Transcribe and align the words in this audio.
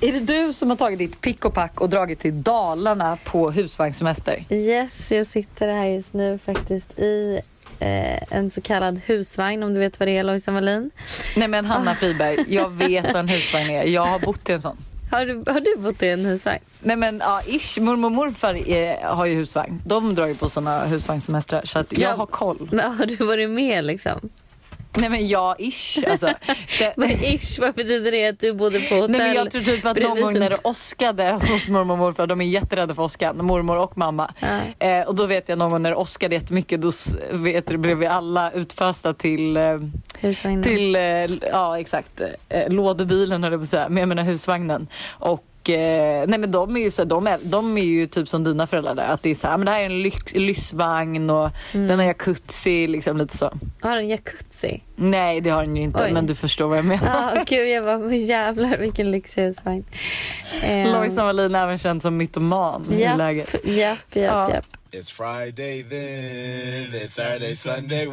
Är 0.00 0.12
det 0.12 0.20
du 0.20 0.52
som 0.52 0.70
har 0.70 0.76
tagit 0.76 0.98
ditt 0.98 1.20
pick 1.20 1.44
och 1.44 1.54
pack 1.54 1.80
och 1.80 1.88
dragit 1.88 2.20
till 2.20 2.42
Dalarna 2.42 3.18
på 3.24 3.50
husvagnssemester? 3.50 4.44
Yes, 4.50 5.12
jag 5.12 5.26
sitter 5.26 5.68
här 5.68 5.86
just 5.86 6.12
nu 6.12 6.38
faktiskt 6.38 6.98
i 6.98 7.40
eh, 7.80 8.32
en 8.36 8.50
så 8.50 8.60
kallad 8.60 9.00
husvagn 9.06 9.62
om 9.62 9.74
du 9.74 9.80
vet 9.80 10.00
vad 10.00 10.08
det 10.08 10.16
är 10.18 10.22
Lojsan 10.24 10.54
Wallin. 10.54 10.90
Nej 11.36 11.48
men 11.48 11.64
Hanna 11.64 11.94
Friberg, 11.94 12.44
jag 12.48 12.70
vet 12.72 13.04
vad 13.04 13.16
en 13.16 13.28
husvagn 13.28 13.70
är. 13.70 13.84
Jag 13.84 14.06
har 14.06 14.18
bott 14.18 14.48
i 14.48 14.52
en 14.52 14.62
sån. 14.62 14.76
Har 15.10 15.26
du, 15.26 15.52
har 15.52 15.60
du 15.60 15.76
bott 15.82 16.02
i 16.02 16.08
en 16.08 16.24
husvagn? 16.24 16.60
Nej 16.80 16.96
men 16.96 17.18
ja, 17.24 17.40
ish. 17.46 17.78
Mormor 17.80 18.08
och 18.08 18.12
morfar 18.12 18.68
är, 18.68 19.02
har 19.04 19.26
ju 19.26 19.34
husvagn. 19.34 19.82
De 19.86 20.14
drar 20.14 20.26
ju 20.26 20.34
på 20.34 20.50
såna 20.50 20.86
husvagnssemestrar 20.86 21.62
så 21.64 21.78
att 21.78 21.98
jag 21.98 22.12
Ja. 22.12 22.16
har 22.16 22.26
koll. 22.26 22.68
Men 22.72 22.92
har 22.92 23.06
du 23.06 23.16
varit 23.16 23.50
med 23.50 23.84
liksom? 23.84 24.28
Nej 24.96 25.08
men 25.08 25.28
ja, 25.28 25.56
ish. 25.58 25.98
Alltså, 26.10 26.26
det, 26.78 26.92
Men 26.96 27.10
ish, 27.10 27.58
vad 27.60 27.74
betyder 27.74 28.12
det 28.12 28.28
att 28.28 28.40
du 28.40 28.52
bodde 28.52 28.80
på 28.80 28.94
hotell? 28.94 29.10
Nej 29.10 29.20
men 29.20 29.34
jag 29.34 29.50
tror 29.50 29.62
typ 29.62 29.86
att 29.86 29.96
någon 29.96 30.20
gång 30.20 30.38
när 30.38 30.50
det 30.50 30.58
åskade 30.64 31.32
hos 31.32 31.68
mormor 31.68 31.92
och 31.92 31.98
morfar, 31.98 32.26
de 32.26 32.40
är 32.40 32.44
jätterädda 32.44 32.94
för 32.94 33.02
åskan, 33.02 33.44
mormor 33.44 33.78
och 33.78 33.98
mamma. 33.98 34.34
Ja. 34.40 34.86
Eh, 34.86 35.06
och 35.06 35.14
då 35.14 35.26
vet 35.26 35.48
jag 35.48 35.58
någon 35.58 35.70
gång 35.70 35.82
när 35.82 35.90
det 35.90 35.96
åskade 35.96 36.34
jättemycket, 36.34 36.82
då 36.82 36.90
vet, 37.30 37.66
du, 37.66 37.76
blev 37.76 37.98
vi 37.98 38.06
alla 38.06 38.50
utfösta 38.50 39.14
till, 39.14 39.56
eh, 39.56 39.78
Husvagnen. 40.20 40.62
till 40.62 40.96
eh, 40.96 41.02
ja 41.52 41.80
exakt, 41.80 42.20
eh, 42.48 42.68
lådebilen 42.68 43.42
höll 43.42 43.52
jag 43.52 43.60
på 43.60 43.62
att 43.62 43.68
säga, 43.68 43.88
men 43.88 44.00
jag 44.00 44.08
menar 44.08 44.22
husvagnen. 44.22 44.88
Och 45.08 45.44
eh, 45.70 46.24
nej 46.28 46.38
men 46.38 46.50
de 46.50 46.76
är 46.76 46.80
ju 46.80 46.90
så 46.90 47.04
de 47.04 47.26
är, 47.26 47.38
de 47.42 47.78
är 47.78 47.82
ju 47.84 48.06
typ 48.06 48.28
som 48.28 48.44
dina 48.44 48.66
föräldrar 48.66 48.94
där, 48.94 49.08
att 49.08 49.22
det 49.22 49.30
är 49.30 49.34
så 49.34 49.46
här, 49.46 49.56
men 49.58 49.66
det 49.66 49.72
här 49.72 49.80
är 49.80 49.86
en 49.86 50.02
lyx, 50.02 50.32
lyxvagn 50.34 51.30
och 51.30 51.50
Mm. 51.74 51.86
den 51.88 51.98
har 51.98 52.06
jacuzzi 52.06 52.86
liksom 52.86 53.16
lite 53.18 53.36
så. 53.36 53.50
Har 53.80 53.96
den 53.96 54.08
jacuzzi? 54.08 54.82
Nej 54.96 55.40
det 55.40 55.50
har 55.50 55.62
den 55.64 55.76
ju 55.76 55.82
inte 55.82 56.04
Oj. 56.04 56.12
men 56.12 56.26
du 56.26 56.34
förstår 56.34 56.68
vad 56.68 56.78
jag 56.78 56.84
menar. 56.84 57.06
Ja, 57.06 57.40
ah, 57.40 57.44
gud 57.46 57.68
jag 57.68 57.84
bara, 57.84 57.98
men 57.98 58.18
jävlar 58.26 58.76
vilken 58.78 59.10
lyxig 59.10 59.42
husvagn. 59.42 59.84
Ehm, 60.62 60.92
Lojsan 60.92 61.26
Wallin 61.26 61.54
även 61.54 61.78
känd 61.78 62.02
som 62.02 62.16
mytoman 62.16 62.86
i 62.92 63.00
Japp, 63.02 63.18
läget. 63.18 63.54
japp, 63.64 63.66
japp, 63.66 63.98
Ja. 64.12 64.50
japp. 64.54 64.64
It's 64.92 65.12
Friday 65.12 65.82
then, 65.82 67.00
it's 67.00 67.06
Saturday, 67.06 67.54
Sunday. 67.54 68.04
Ja, 68.04 68.12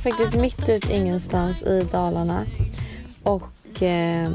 är 0.00 0.10
faktiskt 0.10 0.34
mitt 0.34 0.68
ute 0.68 0.92
ingenstans 0.92 1.62
i 1.62 1.88
Dalarna. 1.92 2.46
Och 3.22 3.82
eh, 3.82 4.30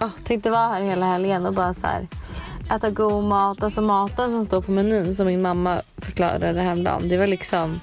oh, 0.00 0.10
tänkte 0.24 0.50
vara 0.50 0.68
här 0.68 0.80
hela 0.80 1.06
helgen 1.06 1.46
och 1.46 1.54
bara 1.54 1.74
så 1.74 1.86
här, 1.86 2.06
äta 2.76 2.90
god 2.90 3.24
mat. 3.24 3.62
Alltså 3.62 3.82
maten 3.82 4.30
som 4.30 4.44
står 4.44 4.60
på 4.60 4.72
menyn 4.72 5.14
som 5.14 5.26
min 5.26 5.42
mamma 5.42 5.80
förklarade 5.96 6.60
häromdagen. 6.60 7.08
Det 7.08 7.16
var 7.16 7.26
liksom 7.26 7.80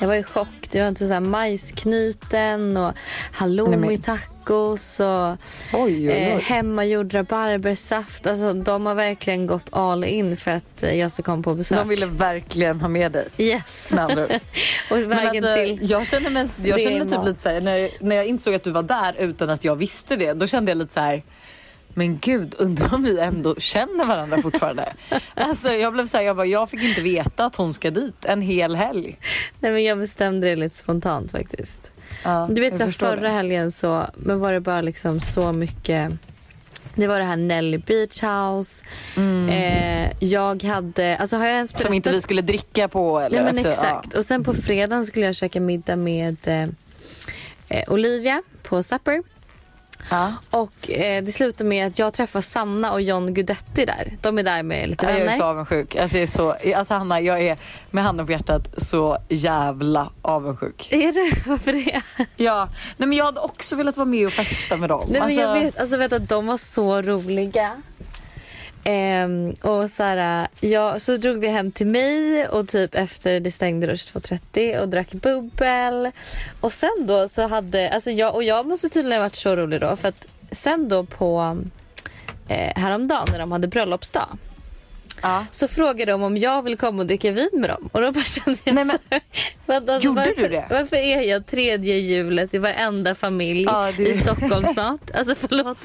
jag 0.00 0.08
var 0.08 0.14
i 0.14 0.22
chock. 0.22 0.48
Det 0.70 0.80
var 0.80 0.88
inte 0.88 1.06
så 1.06 1.12
här 1.12 1.20
majsknyten 1.20 2.76
och 2.76 2.82
Nej, 2.84 2.94
halloumi 3.32 3.76
men- 3.76 4.02
tacos 4.02 5.00
och 5.00 5.06
Oj, 5.28 5.36
oj, 5.72 6.08
eh, 6.08 6.36
oj. 6.36 6.42
hemmagjord 6.42 7.14
rabarbersaft. 7.14 8.26
Alltså, 8.26 8.52
de 8.52 8.86
har 8.86 8.94
verkligen 8.94 9.46
gått 9.46 9.66
all 9.70 10.04
in 10.04 10.36
för 10.36 10.50
att 10.50 10.82
eh, 10.82 10.94
jag 10.94 11.10
ska 11.10 11.22
komma 11.22 11.42
på 11.42 11.54
besök. 11.54 11.78
De 11.78 11.88
ville 11.88 12.06
verkligen 12.06 12.80
ha 12.80 12.88
med 12.88 13.12
dig. 13.12 13.28
Yes. 13.38 13.92
med 13.92 14.04
andra 14.04 14.24
och 14.90 14.98
vägen 14.98 15.44
alltså, 15.44 15.54
till... 15.56 15.90
Jag 15.90 16.06
känner 16.06 16.30
mig, 16.30 16.48
jag 16.62 16.84
mig 16.84 17.00
typ 17.00 17.10
mat. 17.10 17.26
lite 17.26 17.42
så 17.42 17.48
här, 17.48 17.60
när, 17.60 17.90
när 18.00 18.16
jag 18.16 18.26
insåg 18.26 18.54
att 18.54 18.62
du 18.64 18.70
var 18.70 18.82
där 18.82 19.14
utan 19.18 19.50
att 19.50 19.64
jag 19.64 19.76
visste 19.76 20.16
det, 20.16 20.32
då 20.32 20.46
kände 20.46 20.70
jag 20.70 20.78
lite 20.78 20.94
så 20.94 21.00
här. 21.00 21.22
Men 21.98 22.18
gud, 22.18 22.54
undrar 22.58 22.94
om 22.94 23.02
vi 23.02 23.18
ändå 23.18 23.54
känner 23.58 24.04
varandra 24.04 24.42
fortfarande? 24.42 24.92
alltså 25.34 25.72
jag 25.72 25.92
blev 25.92 26.06
så 26.06 26.16
här, 26.16 26.24
jag, 26.24 26.36
bara, 26.36 26.46
jag 26.46 26.70
fick 26.70 26.82
inte 26.82 27.00
veta 27.00 27.44
att 27.44 27.56
hon 27.56 27.74
ska 27.74 27.90
dit 27.90 28.24
en 28.24 28.42
hel 28.42 28.76
helg. 28.76 29.18
Nej, 29.60 29.72
men 29.72 29.84
jag 29.84 29.98
bestämde 29.98 30.48
det 30.48 30.56
lite 30.56 30.76
spontant 30.76 31.30
faktiskt. 31.30 31.92
Ja, 32.24 32.46
Du 32.50 32.60
vet 32.60 32.70
jag 32.70 32.78
så 32.78 32.84
här, 32.84 32.90
förstår 32.90 33.06
förra 33.06 33.20
det. 33.20 33.28
helgen 33.28 33.72
så 33.72 34.06
men 34.16 34.40
var 34.40 34.52
det 34.52 34.60
bara 34.60 34.80
liksom 34.80 35.20
så 35.20 35.52
mycket 35.52 36.12
det 36.94 37.06
var 37.06 37.18
det 37.18 37.24
här 37.24 37.36
Nelly 37.36 37.78
Beach 37.78 38.22
House. 38.22 38.84
Eh, 39.50 40.10
jag 40.24 40.62
hade, 40.62 41.16
alltså 41.16 41.36
har 41.36 41.46
jag 41.46 41.54
ens 41.54 41.72
Mm. 41.72 41.80
Som 41.82 41.94
inte 41.94 42.10
vi 42.10 42.20
skulle 42.20 42.42
dricka 42.42 42.88
på 42.88 43.20
eller? 43.20 43.42
Nej 43.42 43.54
men 43.54 43.66
alltså, 43.66 43.68
exakt. 43.86 44.14
Och 44.14 44.24
sen 44.24 44.44
på 44.44 44.54
fredagen 44.54 45.06
skulle 45.06 45.26
jag 45.26 45.34
käka 45.34 45.60
middag 45.60 45.96
med 45.96 46.36
eh, 46.44 46.62
eh, 47.68 47.92
Olivia 47.92 48.42
på 48.62 48.82
Supper. 48.82 49.22
Ja. 50.10 50.32
Och 50.50 50.90
eh, 50.90 51.24
det 51.24 51.32
slutar 51.32 51.64
med 51.64 51.86
att 51.86 51.98
jag 51.98 52.12
träffar 52.14 52.40
Sanna 52.40 52.92
och 52.92 53.02
John 53.02 53.34
Guidetti 53.34 53.84
där. 53.84 54.16
De 54.20 54.38
är 54.38 54.42
där 54.42 54.62
med 54.62 54.88
lite 54.88 55.06
Ja, 55.06 55.10
jag 55.10 55.20
är 55.20 55.24
vänner. 55.24 55.38
så 55.38 55.44
avundsjuk. 55.44 55.96
Alltså, 55.96 56.16
jag 56.16 56.22
är 56.22 56.26
så, 56.26 56.54
alltså 56.76 56.94
Hanna, 56.94 57.20
jag 57.20 57.42
är 57.42 57.56
med 57.90 58.04
handen 58.04 58.26
på 58.26 58.32
hjärtat 58.32 58.68
så 58.76 59.18
jävla 59.28 60.10
avundsjuk. 60.22 60.88
Är 60.92 61.12
det? 61.12 61.42
Varför 61.50 61.72
det? 61.72 62.02
Ja, 62.36 62.68
nej 62.96 63.08
men 63.08 63.18
jag 63.18 63.24
hade 63.24 63.40
också 63.40 63.76
velat 63.76 63.96
vara 63.96 64.06
med 64.06 64.26
och 64.26 64.32
festa 64.32 64.76
med 64.76 64.88
dem. 64.88 65.00
Nej, 65.08 65.12
men 65.12 65.22
alltså, 65.22 65.40
jag 65.40 65.54
vet, 65.54 65.78
alltså 65.78 65.96
vet 65.96 66.12
att 66.12 66.28
de 66.28 66.46
var 66.46 66.56
så 66.56 67.02
roliga. 67.02 67.82
Ehm, 68.84 69.50
och 69.62 69.90
så, 69.90 70.02
här, 70.02 70.48
ja, 70.60 71.00
så 71.00 71.16
drog 71.16 71.38
vi 71.38 71.48
hem 71.48 71.72
till 71.72 71.86
mig 71.86 72.48
och 72.48 72.68
typ 72.68 72.94
efter 72.94 73.40
det 73.40 73.50
stängde 73.50 73.86
då 73.86 73.92
22.30 73.92 74.80
och 74.80 74.88
drack 74.88 75.12
bubbel. 75.12 76.10
Och 76.60 76.72
sen 76.72 77.06
då 77.06 77.28
så 77.28 77.46
hade, 77.46 77.90
alltså 77.90 78.10
jag, 78.10 78.34
och 78.34 78.44
jag 78.44 78.66
måste 78.66 78.88
tydligen 78.88 79.18
ha 79.18 79.24
varit 79.24 79.36
så 79.36 79.56
rolig 79.56 79.80
då 79.80 79.96
för 79.96 80.08
att 80.08 80.26
sen 80.50 80.88
då 80.88 81.04
på 81.04 81.58
eh, 82.48 82.72
häromdagen 82.82 83.26
när 83.32 83.38
de 83.38 83.52
hade 83.52 83.68
bröllopsdag 83.68 84.38
Ja. 85.22 85.46
så 85.50 85.68
frågade 85.68 86.12
de 86.12 86.22
om 86.22 86.36
jag 86.36 86.62
vill 86.62 86.76
komma 86.76 86.98
och 87.02 87.06
dricka 87.06 87.30
vin 87.32 87.48
med 87.52 87.70
dem. 87.70 87.88
Och 87.92 88.00
då 88.00 88.12
bara 88.12 88.24
kände 88.24 88.58
jag 88.64 88.74
Nej, 88.74 88.84
men- 88.84 88.98
så 89.10 89.18
vänta, 89.66 89.92
alltså, 89.94 90.06
Gjorde 90.08 90.20
varför, 90.20 90.42
du 90.42 90.48
det? 90.48 90.66
Varför 90.70 90.96
är 90.96 91.22
jag 91.22 91.46
tredje 91.46 91.94
hjulet 91.98 92.54
i 92.54 92.58
varenda 92.58 93.14
familj 93.14 93.62
Ja, 93.62 93.92
det- 93.96 94.08
i 94.08 94.14
Stockholm 94.16 94.66
snart? 94.72 95.00
Alltså 95.14 95.34
förlåt. 95.34 95.78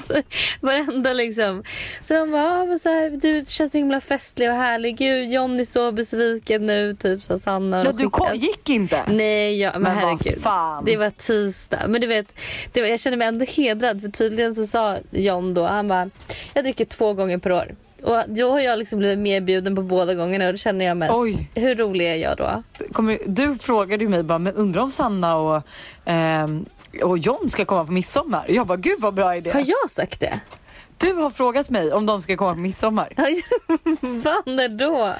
Varenda 0.60 1.12
liksom. 1.12 1.62
Så 2.02 2.14
de 2.14 2.30
bara, 2.30 2.60
ah, 2.60 2.64
men 2.64 2.78
så 2.78 2.88
här, 2.88 3.10
du 3.10 3.44
känns 3.46 3.72
så 3.72 3.78
himla 3.78 4.00
festlig 4.00 4.48
och 4.50 4.56
härlig. 4.56 4.96
Gud, 4.98 5.28
John 5.32 5.60
är 5.60 5.64
så 5.64 5.92
besviken 5.92 6.66
nu. 6.66 6.94
Typ 6.94 7.22
så 7.22 7.38
Sanna. 7.38 7.82
Ja, 7.84 7.92
du 7.92 8.10
kom, 8.10 8.28
gick 8.34 8.68
inte? 8.68 9.02
Nej, 9.08 9.60
ja, 9.60 9.70
men, 9.72 9.82
Men 9.82 9.96
herregud. 9.96 10.42
fan. 10.42 10.84
Det 10.84 10.96
var 10.96 11.10
tisdag. 11.10 11.80
Men 11.88 12.00
du 12.00 12.06
vet, 12.06 12.26
det 12.72 12.80
var, 12.80 12.88
jag 12.88 13.00
kände 13.00 13.16
mig 13.16 13.28
ändå 13.28 13.44
hedrad 13.44 14.00
för 14.00 14.08
tydligen 14.08 14.54
så 14.54 14.66
sa 14.66 14.96
John 15.10 15.54
då, 15.54 15.66
han 15.66 15.88
bara, 15.88 16.10
jag 16.54 16.64
dricker 16.64 16.84
två 16.84 17.12
gånger 17.14 17.38
per 17.38 17.52
år. 17.52 17.74
Och 18.04 18.22
då 18.26 18.50
har 18.50 18.60
jag 18.60 18.78
liksom 18.78 18.98
blivit 18.98 19.18
medbjuden 19.18 19.76
på 19.76 19.82
båda 19.82 20.14
gångerna 20.14 20.46
och 20.46 20.52
då 20.52 20.56
känner 20.56 20.84
jag 20.84 20.96
mest, 20.96 21.14
Oj. 21.14 21.50
hur 21.54 21.74
rolig 21.74 22.06
är 22.06 22.14
jag 22.14 22.36
då? 22.36 22.62
Kommer, 22.92 23.18
du 23.26 23.58
frågade 23.58 24.04
ju 24.04 24.10
mig 24.10 24.22
bara, 24.22 24.38
men 24.38 24.54
undrar 24.54 24.82
om 24.82 24.90
Sanna 24.90 25.36
och, 25.36 25.62
ehm, 26.04 26.64
och 27.02 27.18
John 27.18 27.48
ska 27.48 27.64
komma 27.64 27.84
på 27.84 27.92
midsommar? 27.92 28.46
Jag 28.48 28.66
bara, 28.66 28.76
gud 28.76 29.00
vad 29.00 29.14
bra 29.14 29.36
idé. 29.36 29.50
Har 29.50 29.64
jag 29.66 29.90
sagt 29.90 30.20
det? 30.20 30.40
Du 31.04 31.12
har 31.14 31.30
frågat 31.30 31.70
mig 31.70 31.92
om 31.92 32.06
de 32.06 32.22
ska 32.22 32.36
komma 32.36 32.54
på 32.54 32.60
midsommar. 32.60 33.08
Va, 34.24 34.42
när 34.46 34.68
då? 34.68 35.14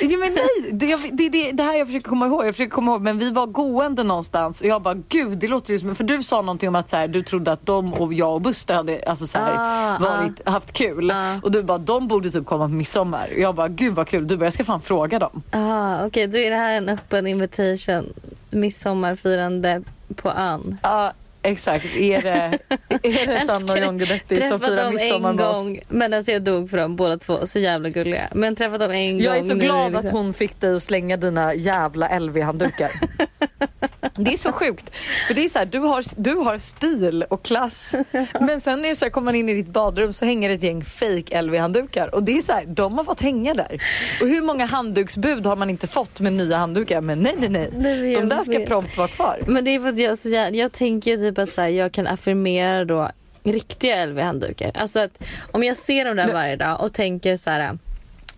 Ja, 0.00 0.18
men 0.18 0.34
nej, 0.34 0.72
det, 0.72 0.86
jag- 0.86 1.10
det, 1.12 1.28
det, 1.28 1.52
det 1.52 1.62
här 1.62 1.74
jag 1.74 1.86
försöker 1.86 2.08
komma 2.08 2.26
ihåg. 2.26 2.46
Jag 2.46 2.54
försöker 2.54 2.70
komma 2.70 2.90
ihåg, 2.92 3.00
men 3.02 3.18
vi 3.18 3.30
var 3.30 3.46
gående 3.46 4.02
någonstans 4.02 4.60
och 4.60 4.66
jag 4.66 4.82
bara 4.82 4.94
gud 5.08 5.38
det 5.38 5.48
låter 5.48 5.72
ju 5.72 5.78
som, 5.78 5.94
för 5.94 6.04
du 6.04 6.22
sa 6.22 6.42
någonting 6.42 6.68
om 6.68 6.74
att 6.74 6.90
så 6.90 6.96
här, 6.96 7.08
du 7.08 7.22
trodde 7.22 7.52
att 7.52 7.66
de 7.66 7.94
och 7.94 8.14
jag 8.14 8.34
och 8.34 8.40
Buster 8.40 8.74
hade 8.74 9.04
alltså, 9.06 9.26
så 9.26 9.38
här, 9.38 9.54
Ah, 9.58 9.98
varit, 9.98 10.48
haft 10.48 10.72
kul 10.72 11.10
Ah. 11.10 11.36
och 11.42 11.50
du 11.50 11.62
bara 11.62 11.78
de 11.78 12.08
borde 12.08 12.30
typ 12.30 12.46
komma 12.46 12.64
på 12.64 12.72
midsommar. 12.74 13.28
Och 13.34 13.40
jag 13.40 13.54
bara 13.54 13.68
gud 13.68 13.94
vad 13.94 14.08
kul, 14.08 14.26
du 14.26 14.36
bara 14.36 14.44
jag 14.46 14.52
ska 14.52 14.64
fan 14.64 14.80
fråga 14.80 15.18
dem. 15.18 15.42
Ah, 15.50 16.06
Okej, 16.06 16.26
då 16.26 16.38
är 16.38 16.50
det 16.50 16.56
här 16.56 16.72
en 16.76 16.88
öppen 16.88 17.26
invitation. 17.26 18.12
Midsommarfirande 18.50 19.82
på 20.16 20.30
ön. 20.30 20.78
Ja 20.82 21.12
exakt, 21.44 21.84
är 21.96 22.22
det, 22.22 22.30
är 23.02 23.26
det 23.26 23.46
Sanna 23.46 23.72
och 23.72 23.78
John 23.78 23.98
Guidetti 23.98 24.36
som 24.36 24.48
Träffat 24.60 24.64
firar 24.70 24.84
dem 24.84 24.94
midsommar 24.94 25.30
en 25.30 25.36
med 25.36 25.46
oss? 25.46 25.56
gång. 25.56 25.80
Men 25.88 26.14
alltså 26.14 26.32
jag 26.32 26.42
dog 26.42 26.70
för 26.70 26.78
dem 26.78 26.96
båda 26.96 27.18
två. 27.18 27.46
Så 27.46 27.58
jävla 27.58 27.88
gulliga. 27.88 28.28
Men 28.34 28.56
träffat 28.56 28.80
dem 28.80 28.90
en 28.90 29.18
Jag 29.20 29.34
är 29.36 29.38
gång. 29.40 29.48
så 29.48 29.54
nu 29.54 29.64
glad 29.64 29.92
det 29.92 29.98
att 29.98 30.04
liksom- 30.04 30.24
hon 30.24 30.34
fick 30.34 30.60
dig 30.60 30.76
att 30.76 30.82
slänga 30.82 31.16
dina 31.16 31.54
jävla 31.54 32.08
LV-handdukar. 32.18 32.90
Det 34.16 34.32
är 34.32 34.36
så 34.36 34.52
sjukt. 34.52 34.90
För 35.26 35.34
det 35.34 35.44
är 35.44 35.48
så 35.48 35.58
här, 35.58 35.66
du 35.66 35.78
har, 35.78 36.04
du 36.16 36.34
har 36.34 36.58
stil 36.58 37.24
och 37.30 37.44
klass. 37.44 37.94
Men 38.40 38.60
sen 38.60 38.84
är 38.84 38.88
det 38.88 38.96
så 38.96 39.04
här, 39.04 39.10
kommer 39.10 39.24
man 39.24 39.34
in 39.34 39.48
i 39.48 39.54
ditt 39.54 39.66
badrum 39.68 40.12
så 40.12 40.24
hänger 40.24 40.50
ett 40.50 40.62
gäng 40.62 40.84
fake 40.84 41.42
LV-handdukar. 41.42 42.14
Och 42.14 42.22
det 42.22 42.38
är 42.38 42.42
så 42.42 42.52
här, 42.52 42.64
de 42.66 42.98
har 42.98 43.04
fått 43.04 43.20
hänga 43.20 43.54
där. 43.54 43.82
Och 44.20 44.28
hur 44.28 44.42
många 44.42 44.66
handduksbud 44.66 45.46
har 45.46 45.56
man 45.56 45.70
inte 45.70 45.86
fått 45.86 46.20
med 46.20 46.32
nya 46.32 46.56
handdukar? 46.56 47.00
Men 47.00 47.20
nej, 47.20 47.34
nej, 47.38 47.48
nej. 47.48 47.70
Nej, 47.76 48.14
De 48.14 48.28
där 48.28 48.42
ska 48.44 48.58
vet. 48.58 48.68
prompt 48.68 48.96
vara 48.96 49.08
kvar. 49.08 49.42
Men 49.46 49.64
det 49.64 49.70
är 49.74 49.80
för 49.80 49.88
att 49.88 49.98
jag, 49.98 50.18
så 50.18 50.28
jag, 50.28 50.56
jag 50.56 50.72
tänker 50.72 51.16
typ 51.16 51.38
att 51.38 51.52
så 51.52 51.60
här, 51.60 51.68
jag 51.68 51.92
kan 51.92 52.06
affirmera 52.06 52.84
då 52.84 53.10
riktiga 53.44 54.06
LV-handdukar. 54.06 54.70
Alltså 54.74 55.00
att 55.00 55.22
om 55.52 55.64
jag 55.64 55.76
ser 55.76 56.04
dem 56.04 56.16
där 56.16 56.24
Nej. 56.24 56.34
varje 56.34 56.56
dag 56.56 56.80
och 56.80 56.92
tänker 56.92 57.36
så 57.36 57.50
här 57.50 57.78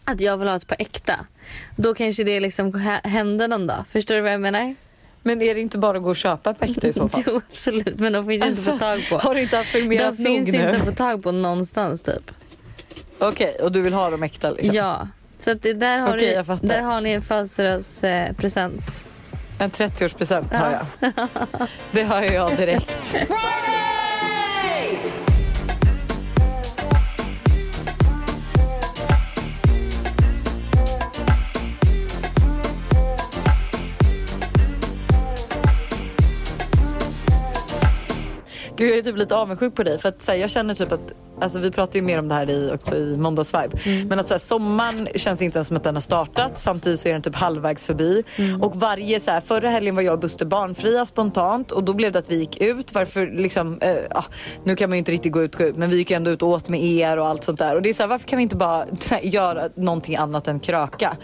att 0.05 0.21
jag 0.21 0.37
vill 0.39 0.49
ha 0.49 0.57
ett 0.57 0.67
par 0.67 0.77
äkta. 0.81 1.27
Då 1.77 1.95
kanske 1.95 2.25
det 2.25 2.41
liksom 2.41 2.73
hä- 2.73 3.01
händer 3.09 3.49
någon 3.49 3.67
dag. 3.67 3.85
Förstår 3.91 4.15
du 4.15 4.21
vad 4.21 4.33
jag 4.33 4.41
menar? 4.41 4.75
Men 5.27 5.43
är 5.43 5.55
det 5.55 5.61
inte 5.61 5.79
bara 5.79 5.97
att 5.97 6.03
gå 6.03 6.09
och 6.11 6.17
köpa 6.17 6.55
på 6.55 6.65
äkta 6.65 6.89
i 6.89 6.93
så 6.93 7.09
fall? 7.09 7.23
Jo 7.27 7.41
absolut 7.51 7.99
men 8.01 8.13
de 8.13 8.27
finns 8.27 8.35
inte 8.35 8.47
Alltså, 8.47 8.71
att 8.71 8.79
få 8.79 8.85
tag 8.85 9.09
på. 9.21 9.29
Har 9.29 9.35
du 9.35 9.43
inte 9.43 9.57
De 9.57 9.61
affirmerat 9.61 10.19
nog 10.19 10.27
finns 10.27 10.49
inte 10.49 10.73
nu? 10.73 10.77
att 10.79 10.85
få 10.85 10.93
tag 10.93 11.23
på 11.23 11.33
någonstans 11.33 12.03
typ. 12.03 12.31
Okej, 13.19 13.57
och 13.63 13.73
du 13.73 13.83
vill 13.83 13.93
ha 13.95 14.11
dem 14.11 14.23
äkta 14.23 14.51
liksom? 14.51 14.75
Ja. 14.75 15.09
Så 15.39 15.51
att 15.51 15.63
det 15.63 15.73
där, 15.73 15.99
har 15.99 16.17
Okej, 16.17 16.45
ni, 16.63 16.69
där 16.69 16.81
har 16.83 17.01
ni 17.01 17.11
en 17.11 17.23
födelsedagspresent. 17.23 19.05
En 19.59 19.71
30-årspresent 19.71 20.55
har 20.55 20.71
jag. 20.73 21.13
Det 21.93 22.03
har 22.03 22.23
jag 22.23 22.57
direkt. 22.57 23.15
Gud 38.77 38.91
jag 38.91 38.99
är 38.99 39.03
typ 39.03 39.17
lite 39.17 39.37
avundsjuk 39.37 39.75
på 39.75 39.83
dig 39.83 39.99
för 39.99 40.09
att 40.09 40.23
så 40.23 40.33
här, 40.33 40.39
jag 40.39 40.51
känner 40.51 40.75
typ 40.75 40.93
att 40.93 41.13
Alltså 41.41 41.59
vi 41.59 41.71
pratar 41.71 41.97
ju 41.97 42.03
mer 42.03 42.19
om 42.19 42.29
det 42.29 42.35
här 42.35 42.51
i, 42.51 42.71
också 42.75 42.97
i 42.97 43.17
måndagsvibe. 43.17 43.79
Men 44.09 44.21
att 44.21 44.29
så 44.29 44.35
här, 44.35 44.39
sommaren 44.39 45.09
känns 45.15 45.43
inte 45.43 45.59
ens 45.59 45.69
som 45.69 45.77
att 45.77 45.85
den 45.85 45.95
har 45.95 46.01
startat. 46.01 46.53
Samtidigt 46.61 47.01
så 47.01 47.09
är 47.09 47.13
den 47.13 47.23
typ 47.23 47.35
halvvägs 47.35 47.87
förbi. 47.87 48.23
Och 48.61 48.77
varje 48.77 49.21
så 49.21 49.31
här, 49.31 49.41
förra 49.41 49.69
helgen 49.69 49.95
var 49.95 50.03
jag 50.03 50.13
och 50.13 50.19
Buster 50.21 50.47
barnfria 50.47 51.07
spontant 51.07 51.73
och 51.73 51.85
då 51.85 51.95
blev 51.95 52.13
det 52.13 52.19
att 52.19 52.31
vi 52.31 52.37
gick 52.37 52.61
ut. 52.61 52.95
Varför 52.95 53.27
liksom, 53.27 53.79
eh, 53.81 53.97
ah, 54.11 54.25
nu 54.65 54.77
kan 54.77 54.91
man 54.91 54.97
ju 54.97 54.99
inte 54.99 55.13
riktigt 55.13 55.33
gå 55.33 55.43
ut, 55.43 55.57
gå 55.57 55.65
ut 55.65 55.77
men 55.77 55.91
vi 55.91 55.97
gick 55.97 56.11
ändå 56.11 56.31
ut 56.31 56.43
och 56.43 56.49
åt 56.49 56.69
med 56.69 56.83
er 56.83 57.17
och 57.17 57.27
allt 57.27 57.45
sånt 57.45 57.59
där. 57.59 57.75
Och 57.75 57.83
det 57.83 57.89
är 57.89 57.95
så 57.95 58.03
här, 58.03 58.09
varför 58.09 58.29
kan 58.29 58.37
vi 58.37 58.43
inte 58.43 58.57
bara 58.57 58.87
här, 59.11 59.21
göra 59.21 59.69
någonting 59.75 60.17
annat 60.17 60.49
än 60.49 60.61
kröka? 60.61 61.17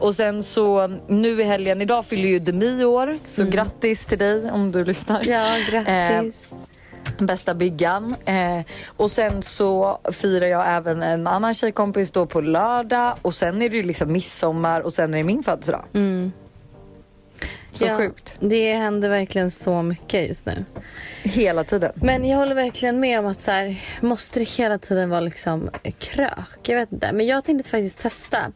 Och 0.00 0.14
sen 0.14 0.42
så 0.42 0.98
nu 1.08 1.40
i 1.40 1.44
helgen, 1.44 1.82
idag 1.82 2.04
fyller 2.04 2.28
ju 2.28 2.38
Demi 2.38 2.84
år. 2.84 3.18
Så 3.26 3.44
grattis 3.44 4.06
till 4.06 4.18
dig 4.18 4.50
om 4.50 4.72
du 4.72 4.84
lyssnar. 4.84 5.22
Ja 5.26 5.56
grattis. 5.70 6.48
Bästa 7.18 7.54
biggan. 7.54 8.16
Eh, 8.24 8.60
och 8.96 9.10
sen 9.10 9.42
så 9.42 10.00
firar 10.12 10.46
jag 10.46 10.64
även 10.76 11.02
en 11.02 11.26
annan 11.26 11.54
tjejkompis 11.54 12.10
då 12.10 12.26
på 12.26 12.40
lördag 12.40 13.14
och 13.22 13.34
sen 13.34 13.62
är 13.62 13.70
det 13.70 13.76
ju 13.76 13.82
liksom 13.82 14.12
midsommar 14.12 14.80
och 14.80 14.92
sen 14.92 15.14
är 15.14 15.18
det 15.18 15.24
min 15.24 15.42
födelsedag. 15.42 15.84
Så 17.74 17.86
ja, 17.86 17.96
sjukt. 17.96 18.36
Det 18.40 18.74
händer 18.74 19.08
verkligen 19.08 19.50
så 19.50 19.82
mycket 19.82 20.28
just 20.28 20.46
nu. 20.46 20.64
Hela 21.22 21.64
tiden. 21.64 21.92
Men 21.94 22.24
jag 22.24 22.38
håller 22.38 22.54
verkligen 22.54 23.00
med 23.00 23.18
om 23.18 23.26
att 23.26 23.40
så 23.40 23.50
här, 23.50 23.80
måste 24.00 24.38
det 24.38 24.48
hela 24.48 24.78
tiden 24.78 25.10
vara 25.10 25.20
liksom 25.20 25.70
krök? 25.98 26.58
Jag 26.62 26.76
vet 26.76 26.92
inte. 26.92 27.12
Men 27.12 27.26
jag 27.26 27.44
tänkte 27.44 27.70
faktiskt 27.70 28.00
testa. 28.00 28.52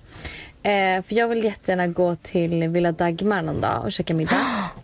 Eh, 0.62 1.02
för 1.02 1.14
jag 1.14 1.28
vill 1.28 1.44
jättegärna 1.44 1.87
gå 1.87 2.16
till 2.16 2.69
Villa 2.69 2.93
Dagmar 2.93 3.43
någon 3.43 3.60
dag 3.60 3.84
och 3.84 3.93
käka 3.93 4.14
middag. 4.14 4.37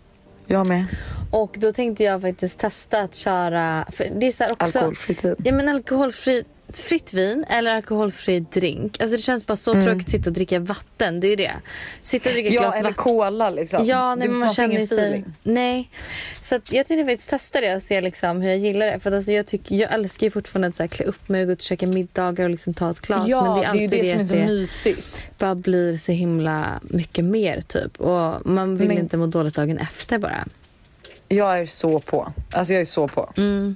Jag 0.47 0.67
med. 0.67 0.85
Och 1.31 1.55
då 1.59 1.73
tänkte 1.73 2.03
jag 2.03 2.21
faktiskt 2.21 2.59
testa 2.59 2.99
att 2.99 3.15
köra... 3.15 3.85
För 3.91 4.11
det 4.15 4.27
är 4.27 4.31
så 4.31 4.43
också, 4.43 4.79
Alkoholfritt 4.79 5.25
vin. 5.25 5.35
Ja 5.43 5.51
men 5.51 5.69
alkoholfri 5.69 6.43
fritt 6.77 7.13
vin 7.13 7.45
eller 7.49 7.75
alkoholfri 7.75 8.39
drink. 8.39 9.01
Alltså 9.01 9.15
det 9.17 9.21
känns 9.21 9.45
bara 9.45 9.55
så 9.55 9.73
tråkigt 9.73 10.01
att 10.05 10.09
sitta 10.09 10.29
och 10.29 10.33
dricka 10.33 10.59
vatten. 10.59 11.19
Det 11.19 11.27
är 11.27 11.29
ju 11.29 11.35
det. 11.35 11.51
Sitta 12.03 12.29
och 12.29 12.33
dricka 12.33 12.49
Mm. 12.49 12.53
Ja 12.55 12.61
glas 12.61 12.75
eller 12.79 12.89
vatten. 12.89 13.03
cola 13.03 13.49
liksom. 13.49 13.85
Ja, 13.85 14.15
nej, 14.15 14.27
men 14.27 14.37
man 14.37 14.53
känner 14.53 14.79
ju 14.79 14.87
sig... 14.87 15.25
Nej. 15.43 15.89
Så 16.41 16.55
att 16.55 16.71
jag 16.73 16.87
tänkte 16.87 17.05
faktiskt 17.11 17.29
testa 17.29 17.61
det 17.61 17.75
och 17.75 17.81
se 17.81 18.01
liksom 18.01 18.41
hur 18.41 18.49
jag 18.49 18.57
gillar 18.59 18.85
det. 18.87 18.99
För 18.99 19.09
att 19.09 19.15
alltså 19.15 19.31
jag, 19.31 19.45
tycker, 19.45 19.75
jag 19.75 19.93
älskar 19.93 20.27
ju 20.27 20.31
fortfarande 20.31 20.67
att 20.67 20.75
så 20.75 20.83
här, 20.83 20.87
klä 20.87 21.05
upp 21.05 21.29
mig 21.29 21.41
och 21.41 21.47
gå 21.47 21.53
ut 21.53 21.59
och 21.59 21.63
käka 21.63 21.87
middagar 21.87 22.43
och 22.43 22.49
liksom 22.49 22.73
ta 22.73 22.91
ett 22.91 22.99
glas. 22.99 23.27
Ja 23.27 23.55
men 23.55 23.59
det 23.77 23.83
är 23.85 23.89
det 23.89 23.99
är 23.99 24.03
ju 24.03 24.03
det, 24.03 24.11
som 24.11 24.19
är 24.21 24.25
så 24.25 24.33
det 24.35 24.45
mysigt. 24.45 25.23
bara 25.37 25.55
blir 25.55 25.97
så 25.97 26.11
himla 26.11 26.79
mycket 26.83 27.25
mer 27.25 27.61
typ. 27.61 27.99
Och 28.01 28.45
man 28.45 28.77
vill 28.77 28.87
Men- 28.87 28.97
inte 28.97 29.17
må 29.17 29.27
dåligt 29.27 29.55
dagen 29.55 29.77
efter 29.77 30.17
bara. 30.17 30.45
Jag 31.27 31.59
är 31.59 31.65
så 31.65 31.99
på. 31.99 32.33
Alltså 32.51 32.73
jag 32.73 32.81
är 32.81 32.85
så 32.85 33.07
på. 33.07 33.33
Mm. 33.37 33.75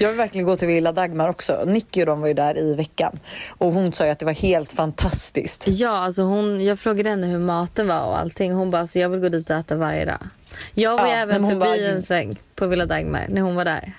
Jag 0.00 0.08
vill 0.08 0.18
verkligen 0.18 0.46
gå 0.46 0.56
till 0.56 0.68
Villa 0.68 0.92
Dagmar 0.92 1.28
också. 1.28 1.64
Nicky 1.66 2.00
och 2.02 2.06
de 2.06 2.20
var 2.20 2.28
ju 2.28 2.34
där 2.34 2.58
i 2.58 2.74
veckan. 2.74 3.18
Och 3.48 3.72
hon 3.72 3.92
sa 3.92 4.04
ju 4.04 4.10
att 4.10 4.18
det 4.18 4.24
var 4.24 4.32
helt 4.32 4.72
fantastiskt. 4.72 5.64
Ja, 5.68 5.88
alltså 5.90 6.22
hon, 6.22 6.64
jag 6.64 6.78
frågade 6.78 7.10
henne 7.10 7.26
hur 7.26 7.38
maten 7.38 7.86
var 7.88 8.02
och 8.06 8.18
allting. 8.18 8.52
Hon 8.52 8.70
bara, 8.70 8.80
alltså, 8.82 8.98
jag 8.98 9.08
vill 9.08 9.20
gå 9.20 9.28
dit 9.28 9.50
och 9.50 9.56
äta 9.56 9.76
varje 9.76 10.04
dag. 10.04 10.18
Jag 10.74 10.98
var 10.98 11.06
Ja, 11.06 11.12
även 11.14 11.42
förbi 11.48 11.58
bara- 11.60 11.76
en 11.76 12.02
sväng 12.02 12.38
på 12.54 12.66
Villa 12.66 12.86
Dagmar 12.86 13.26
när 13.28 13.40
hon 13.40 13.54
var 13.54 13.64
där. 13.64 13.92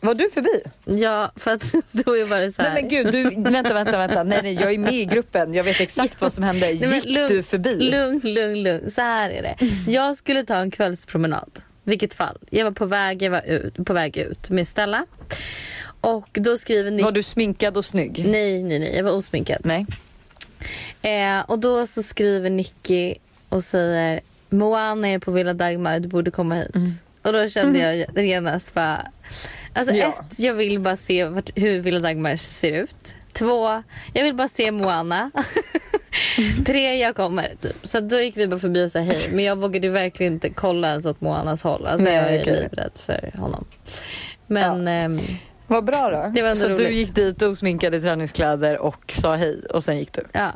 Var 0.00 0.14
du 0.14 0.30
förbi? 0.30 0.62
Ja, 1.02 1.32
för 1.36 1.50
att 1.50 1.62
då 1.90 2.16
är 2.16 2.26
bara 2.26 2.50
så 2.52 2.62
här. 2.62 2.72
Nej 2.74 2.82
men 2.82 2.88
gud, 2.90 3.12
du, 3.12 3.50
vänta, 3.50 3.74
vänta, 3.74 3.98
vänta. 3.98 4.22
Nej, 4.22 4.40
nej, 4.42 4.54
jag 4.54 4.72
är 4.72 4.78
med 4.78 4.92
i 4.92 5.04
gruppen. 5.04 5.54
Jag 5.54 5.64
vet 5.64 5.80
exakt 5.80 6.20
vad 6.20 6.32
som 6.32 6.44
hände. 6.44 6.60
Nej, 6.66 6.74
Gick 6.74 7.04
lugn- 7.04 7.28
du 7.28 7.42
förbi? 7.42 7.90
Lugn, 7.90 8.20
lugn, 8.24 8.62
lugn. 8.62 8.90
Så 8.90 9.00
här 9.00 9.30
är 9.30 9.42
det. 9.42 9.56
Jag 9.90 10.16
skulle 10.16 10.42
ta 10.42 10.54
en 10.56 10.70
kvällspromenad. 10.70 11.50
Vilket 11.84 12.14
fall. 12.14 12.38
Jag 12.50 12.64
var 12.64 12.72
på 12.72 12.84
väg, 12.86 13.22
jag 13.22 13.30
var 13.30 13.42
ut, 13.46 13.84
på 13.86 13.92
väg 13.92 14.16
ut 14.16 14.50
med 14.50 14.68
Stella. 14.68 15.06
Och 16.00 16.28
då 16.32 16.58
skriver 16.58 16.90
Nick... 16.90 17.04
Var 17.04 17.12
du 17.12 17.22
sminkad 17.22 17.76
och 17.76 17.84
snygg? 17.84 18.24
Nej, 18.28 18.62
nej, 18.62 18.78
nej. 18.78 18.96
Jag 18.96 19.04
var 19.04 19.12
osminkad. 19.12 19.60
Nej. 19.64 19.86
Eh, 21.02 21.40
och 21.50 21.58
då 21.58 21.86
så 21.86 22.02
skriver 22.02 22.50
Nicky 22.50 23.14
och 23.48 23.64
säger 23.64 24.20
Moana 24.48 25.08
är 25.08 25.18
på 25.18 25.30
Villa 25.30 25.52
Dagmar, 25.52 26.00
du 26.00 26.08
borde 26.08 26.30
komma 26.30 26.54
hit. 26.54 26.74
Och 27.22 27.32
då 27.32 27.48
kände 27.48 27.78
jag 27.78 28.24
genast 28.26 28.74
bara... 28.74 29.06
Alltså 29.74 29.94
Ja. 29.94 30.08
ett, 30.30 30.38
jag 30.38 30.54
vill 30.54 30.80
bara 30.80 30.96
se 30.96 31.24
vart, 31.24 31.50
hur 31.54 31.80
Villa 31.80 31.98
Dagmar 31.98 32.36
ser 32.36 32.72
ut. 32.72 33.14
Två, 33.32 33.82
jag 34.12 34.24
vill 34.24 34.34
bara 34.34 34.48
se 34.48 34.70
Moana. 34.70 35.30
Tre, 36.66 36.94
jag 36.98 37.16
kommer. 37.16 37.52
Typ. 37.60 37.76
Så 37.82 38.00
då 38.00 38.20
gick 38.20 38.36
vi 38.36 38.46
bara 38.48 38.60
förbi 38.60 38.84
och 38.86 38.90
sa 38.90 38.98
hej. 38.98 39.28
Men 39.32 39.44
jag 39.44 39.56
vågade 39.56 39.88
verkligen 39.88 40.32
inte 40.32 40.50
kolla 40.50 40.88
ens 40.88 41.06
åt 41.06 41.20
Moanas 41.20 41.62
håll. 41.62 41.86
Alltså 41.86 42.04
Nej, 42.04 42.14
jag 42.14 42.32
är 42.34 42.42
okej. 42.42 42.62
livrädd 42.62 42.92
för 42.94 43.32
honom. 43.38 43.64
Men 44.46 44.88
ehm, 44.88 45.18
Vad 45.66 45.84
bra 45.84 46.10
då. 46.10 46.30
Det 46.34 46.42
var 46.42 46.48
ändå 46.48 46.60
så 46.60 46.68
du 46.68 46.74
roligt. 46.74 46.96
gick 46.96 47.14
dit 47.14 47.42
osminkad 47.42 47.94
i 47.94 48.00
träningskläder 48.00 48.78
och 48.78 49.12
sa 49.12 49.36
hej 49.36 49.62
och 49.70 49.84
sen 49.84 49.98
gick 49.98 50.12
du. 50.12 50.24
ja. 50.32 50.52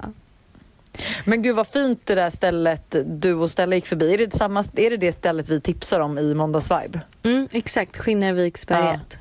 Men 1.25 1.43
gud 1.43 1.57
vad 1.57 1.67
fint 1.67 2.01
det 2.05 2.15
där 2.15 2.31
stället 2.31 2.97
du 3.07 3.35
och 3.35 3.51
Stella 3.51 3.75
gick 3.75 3.87
förbi. 3.87 4.15
Är 4.15 4.19
det, 4.19 4.35
samma, 4.37 4.65
är 4.77 4.91
det 4.91 4.97
det 4.97 5.13
stället 5.13 5.49
vi 5.49 5.61
tipsar 5.61 6.01
om 6.01 6.19
i 6.19 6.35
måndagsvibe? 6.35 7.01
Mm, 7.23 7.49
exakt, 7.53 7.97
Skinnarviksberget. 7.97 9.01
Ja, 9.11 9.19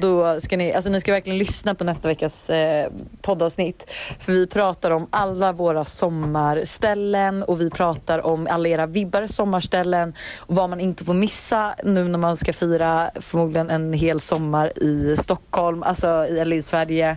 då 0.00 0.40
ska 0.40 0.56
ni, 0.56 0.72
alltså 0.72 0.90
ni 0.90 1.00
ska 1.00 1.12
verkligen 1.12 1.38
lyssna 1.38 1.74
på 1.74 1.84
nästa 1.84 2.08
veckas 2.08 2.50
eh, 2.50 2.90
poddavsnitt. 3.22 3.90
För 4.18 4.32
vi 4.32 4.46
pratar 4.46 4.90
om 4.90 5.06
alla 5.10 5.52
våra 5.52 5.84
sommarställen 5.84 7.42
och 7.42 7.60
vi 7.60 7.70
pratar 7.70 8.26
om 8.26 8.46
alla 8.50 8.68
era 8.68 8.86
vibbar 8.86 9.26
sommarställen 9.26 10.14
och 10.36 10.54
vad 10.54 10.70
man 10.70 10.80
inte 10.80 11.04
får 11.04 11.14
missa 11.14 11.74
nu 11.84 12.08
när 12.08 12.18
man 12.18 12.36
ska 12.36 12.52
fira 12.52 13.10
förmodligen 13.14 13.70
en 13.70 13.92
hel 13.92 14.20
sommar 14.20 14.82
i 14.82 15.16
Stockholm, 15.16 15.82
alltså 15.82 16.26
i, 16.26 16.38
eller 16.38 16.56
i 16.56 16.62
Sverige. 16.62 17.16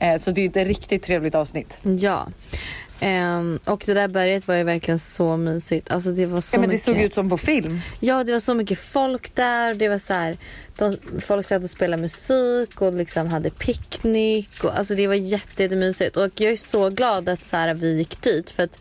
Eh, 0.00 0.18
så 0.18 0.30
det 0.30 0.40
är 0.40 0.48
ett 0.48 0.68
riktigt 0.68 1.02
trevligt 1.02 1.34
avsnitt. 1.34 1.78
Ja. 1.82 2.26
Ehm, 3.00 3.58
och 3.66 3.82
det 3.86 3.94
där 3.94 4.08
berget 4.08 4.48
var 4.48 4.54
ju 4.54 4.64
verkligen 4.64 4.98
så 4.98 5.36
mysigt. 5.36 5.90
Alltså 5.90 6.10
det 6.10 6.26
var 6.26 6.40
så 6.40 6.56
Ja, 6.56 6.60
men 6.60 6.68
det 6.68 6.72
mycket... 6.72 6.84
såg 6.84 6.96
ut 6.96 7.14
som 7.14 7.30
på 7.30 7.38
film. 7.38 7.80
Ja, 8.00 8.24
det 8.24 8.32
var 8.32 8.40
så 8.40 8.54
mycket 8.54 8.78
folk 8.78 9.34
där. 9.34 9.74
Det 9.74 9.88
var 9.88 9.98
så 9.98 10.14
här, 10.14 10.36
de, 10.76 10.96
folk 11.20 11.46
satt 11.46 11.64
och 11.64 11.70
spelade 11.70 12.02
musik 12.02 12.82
och 12.82 12.94
liksom 12.94 13.28
hade 13.28 13.50
picknick. 13.50 14.64
Och, 14.64 14.78
alltså 14.78 14.94
det 14.94 15.06
var 15.06 15.14
jätte, 15.14 15.62
jättemysigt. 15.62 16.16
Och 16.16 16.40
jag 16.40 16.52
är 16.52 16.56
så 16.56 16.90
glad 16.90 17.28
att 17.28 17.44
så 17.44 17.56
här, 17.56 17.74
vi 17.74 17.96
gick 17.96 18.22
dit. 18.22 18.50
För 18.50 18.62
att 18.62 18.78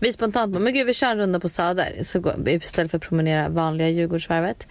vi 0.00 0.12
spontant 0.12 0.52
bara, 0.52 0.60
men 0.60 0.74
gud 0.74 0.86
vi 0.86 0.94
kör 0.94 1.10
en 1.10 1.18
runda 1.18 1.40
på 1.40 1.48
Söder. 1.48 1.98
Så 2.02 2.20
går, 2.20 2.48
istället 2.48 2.90
för 2.90 2.98
att 2.98 3.04
promenera 3.04 3.48
vanliga 3.48 3.88
Djurgårdsvarvet. 3.88 4.68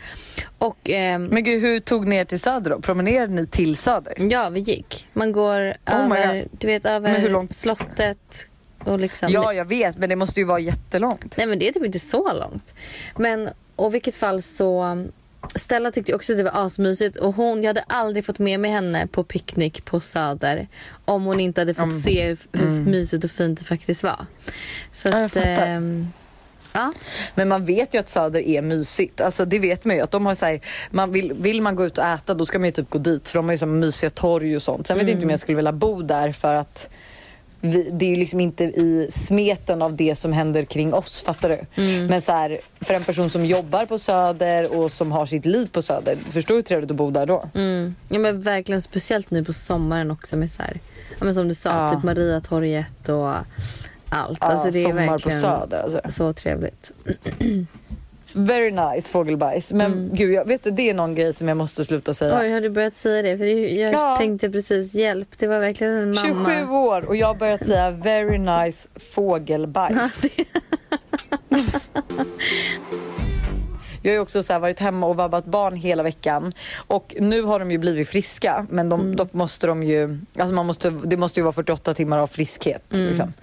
Och 0.58 0.90
ehm, 0.90 1.26
Men 1.26 1.44
gud, 1.44 1.62
hur 1.62 1.80
tog 1.80 2.08
ni 2.08 2.16
er 2.16 2.26
till 2.26 2.40
Söder 2.40 2.72
då? 2.72 2.80
Promenerade 2.80 3.34
ni 3.34 3.48
till 3.48 3.76
Söder? 3.76 4.14
ja, 4.32 4.50
vi 4.50 4.60
gick. 4.60 5.08
Man 5.14 5.32
går 5.32 5.60
Oh 5.70 5.76
över, 5.86 6.48
du 6.52 6.68
vet, 6.68 6.86
över 6.86 7.54
slottet. 7.54 8.48
Och 8.88 9.00
liksom, 9.00 9.30
Ja, 9.32 9.54
jag 9.54 9.66
vet, 9.66 9.98
men 9.98 10.10
det 10.10 10.16
måste 10.16 10.40
ju 10.40 10.46
vara 10.46 10.60
jättelångt. 10.60 11.38
Nej 11.38 11.48
men 11.48 11.60
det 11.60 11.68
är 11.68 11.74
typ 11.74 11.86
inte 11.86 12.00
så 12.00 12.34
långt. 12.34 12.74
Men 13.18 13.50
och 13.76 13.94
vilket 13.94 14.16
fall 14.16 14.42
så 14.42 15.06
Stella 15.56 15.92
tyckte 15.92 16.16
också 16.16 16.34
att 16.34 16.38
det 16.38 16.44
var 16.44 16.66
asmysigt 16.66 17.18
och 17.18 17.36
hon, 17.36 17.64
jag 17.64 17.70
hade 17.70 17.84
aldrig 17.88 18.26
fått 18.26 18.40
med 18.40 18.60
mig 18.60 18.72
henne 18.72 19.08
på 19.08 19.24
picknick 19.24 19.86
på 19.86 20.00
Söder 20.00 20.68
om 21.06 21.24
hon 21.26 21.40
inte 21.40 21.62
hade 21.62 21.74
fått 21.74 21.84
Mm. 21.84 22.00
se 22.00 22.26
hur, 22.28 22.38
hur 22.52 22.68
mysigt 22.86 23.24
och 23.24 23.32
fint 23.32 23.60
det 23.60 23.66
faktiskt 23.66 24.04
var. 24.04 24.26
Så 24.92 25.10
Ja, 25.10 25.16
jag 25.18 25.26
att, 25.26 25.32
fattar. 25.34 25.68
ehm, 25.68 26.08
ja. 26.74 26.94
Men 27.36 27.48
man 27.48 27.66
vet 27.66 27.94
ju 27.94 28.00
att 28.00 28.10
Söder 28.10 28.40
är 28.40 28.62
mysigt. 28.62 29.22
Alltså 29.22 29.46
det 29.46 29.60
vet 29.60 29.86
man 29.86 29.96
ju. 29.96 30.02
Att 30.02 30.12
de 30.12 30.26
har 30.26 30.36
så 30.36 30.46
här, 30.46 30.62
man 30.92 31.12
vill, 31.12 31.34
vill 31.34 31.62
man 31.62 31.76
gå 31.76 31.86
ut 31.86 31.98
och 31.98 32.04
äta 32.06 32.34
då 32.34 32.46
ska 32.46 32.60
man 32.60 32.66
ju 32.66 32.72
typ 32.72 32.90
gå 32.90 33.00
dit 33.00 33.30
för 33.30 33.40
de 33.40 33.46
har 33.46 33.52
ju 33.52 33.58
så 33.58 33.66
mysiga 33.66 34.10
torg 34.10 34.56
och 34.56 34.64
sånt. 34.64 34.88
Sen 34.88 34.98
vet 34.98 35.08
jag 35.08 35.14
inte 35.16 35.26
om 35.26 35.30
jag 35.30 35.40
skulle 35.40 35.56
vilja 35.56 35.72
bo 35.74 36.02
där 36.02 36.32
för 36.32 36.56
att 36.56 36.90
vi, 37.68 37.90
det 37.94 38.06
är 38.06 38.10
ju 38.10 38.16
liksom 38.16 38.40
inte 38.40 38.64
i 38.64 39.08
smeten 39.12 39.82
av 39.82 39.96
det 39.96 40.16
som 40.16 40.34
händer 40.34 40.64
kring 40.66 40.94
oss, 40.94 41.24
fattar 41.24 41.50
du? 41.50 41.84
Men 42.08 42.22
så 42.22 42.32
här, 42.32 42.58
för 42.82 42.94
en 42.94 43.04
person 43.04 43.30
som 43.30 43.46
jobbar 43.46 43.86
på 43.86 44.00
Söder 44.00 44.78
och 44.78 44.92
som 44.92 45.12
har 45.12 45.26
sitt 45.26 45.46
liv 45.46 45.70
på 45.72 45.82
Söder, 45.82 46.16
förstår 46.30 46.54
du 46.54 46.58
hur 46.58 46.62
trevligt 46.64 46.92
att 46.92 46.98
bo 46.98 47.12
där 47.12 47.26
då? 47.26 47.50
Mm. 47.56 47.96
ja 48.10 48.20
men 48.20 48.42
verkligen 48.42 48.82
speciellt 48.82 49.32
nu 49.32 49.44
på 49.44 49.54
sommaren 49.54 50.12
också 50.12 50.36
med 50.38 50.52
så 50.52 50.64
här, 50.64 50.80
ja, 51.10 51.26
men 51.26 51.34
som 51.34 51.48
du 51.48 51.56
sa, 51.56 51.70
Ja. 51.70 51.94
typ 51.96 52.04
Mariatorget 52.04 53.10
och 53.10 53.30
allt. 54.10 54.38
Ja, 54.42 54.48
alltså 54.48 54.72
det 54.72 54.80
är 54.80 54.84
sommar 54.84 54.96
verkligen 54.96 55.20
på 55.20 55.32
Söder 55.48 55.84
alltså. 55.84 56.02
så 56.12 56.34
trevligt. 56.34 56.92
Very 58.38 58.72
nice 58.72 59.12
fågelbajs. 59.12 59.74
Men 59.74 60.10
gud, 60.14 60.34
jag, 60.34 60.46
vet 60.46 60.64
du 60.64 60.72
det 60.72 60.90
är 60.90 60.94
någon 60.94 61.16
grej 61.16 61.34
som 61.34 61.48
jag 61.48 61.58
måste 61.58 61.86
sluta 61.86 62.14
säga. 62.14 62.40
Oj, 62.42 62.52
har 62.52 62.62
du 62.62 62.70
börjat 62.70 62.96
säga 62.96 63.22
det? 63.22 63.38
För 63.38 63.46
jag 63.46 63.94
Ja. 63.94 64.16
tänkte 64.18 64.50
precis 64.50 64.94
hjälp. 64.94 65.28
Det 65.38 65.48
var 65.48 65.60
verkligen 65.60 65.94
en 65.94 66.04
mamma. 66.12 66.50
27 66.56 66.70
år 66.72 67.02
och 67.06 67.16
jag 67.16 67.28
har 67.28 67.36
börjat 67.36 67.66
säga 67.66 67.92
very 67.92 68.38
nice 68.38 68.90
fågelbajs. 68.96 70.22
Jag 74.02 74.12
har 74.12 74.16
ju 74.16 74.20
också 74.20 74.44
så 74.44 74.60
varit 74.60 74.80
hemma 74.80 75.08
och 75.08 75.16
vabbat 75.16 75.46
barn 75.46 75.76
hela 75.76 76.04
veckan 76.04 76.52
och 76.88 77.16
nu 77.20 77.42
har 77.42 77.60
de 77.60 77.72
ju 77.72 77.78
blivit 77.78 78.10
friska 78.10 78.66
men 78.70 78.90
de, 78.90 79.16
då 79.16 79.28
måste 79.32 79.68
de 79.68 79.84
ju, 79.84 80.18
alltså 80.40 80.54
man 80.54 80.66
måste, 80.66 80.90
det 80.90 81.18
måste 81.18 81.40
ju 81.40 81.44
vara 81.44 81.54
48 81.54 81.94
timmar 81.94 82.18
av 82.20 82.28
friskhet. 82.28 82.84
Liksom. 82.90 83.34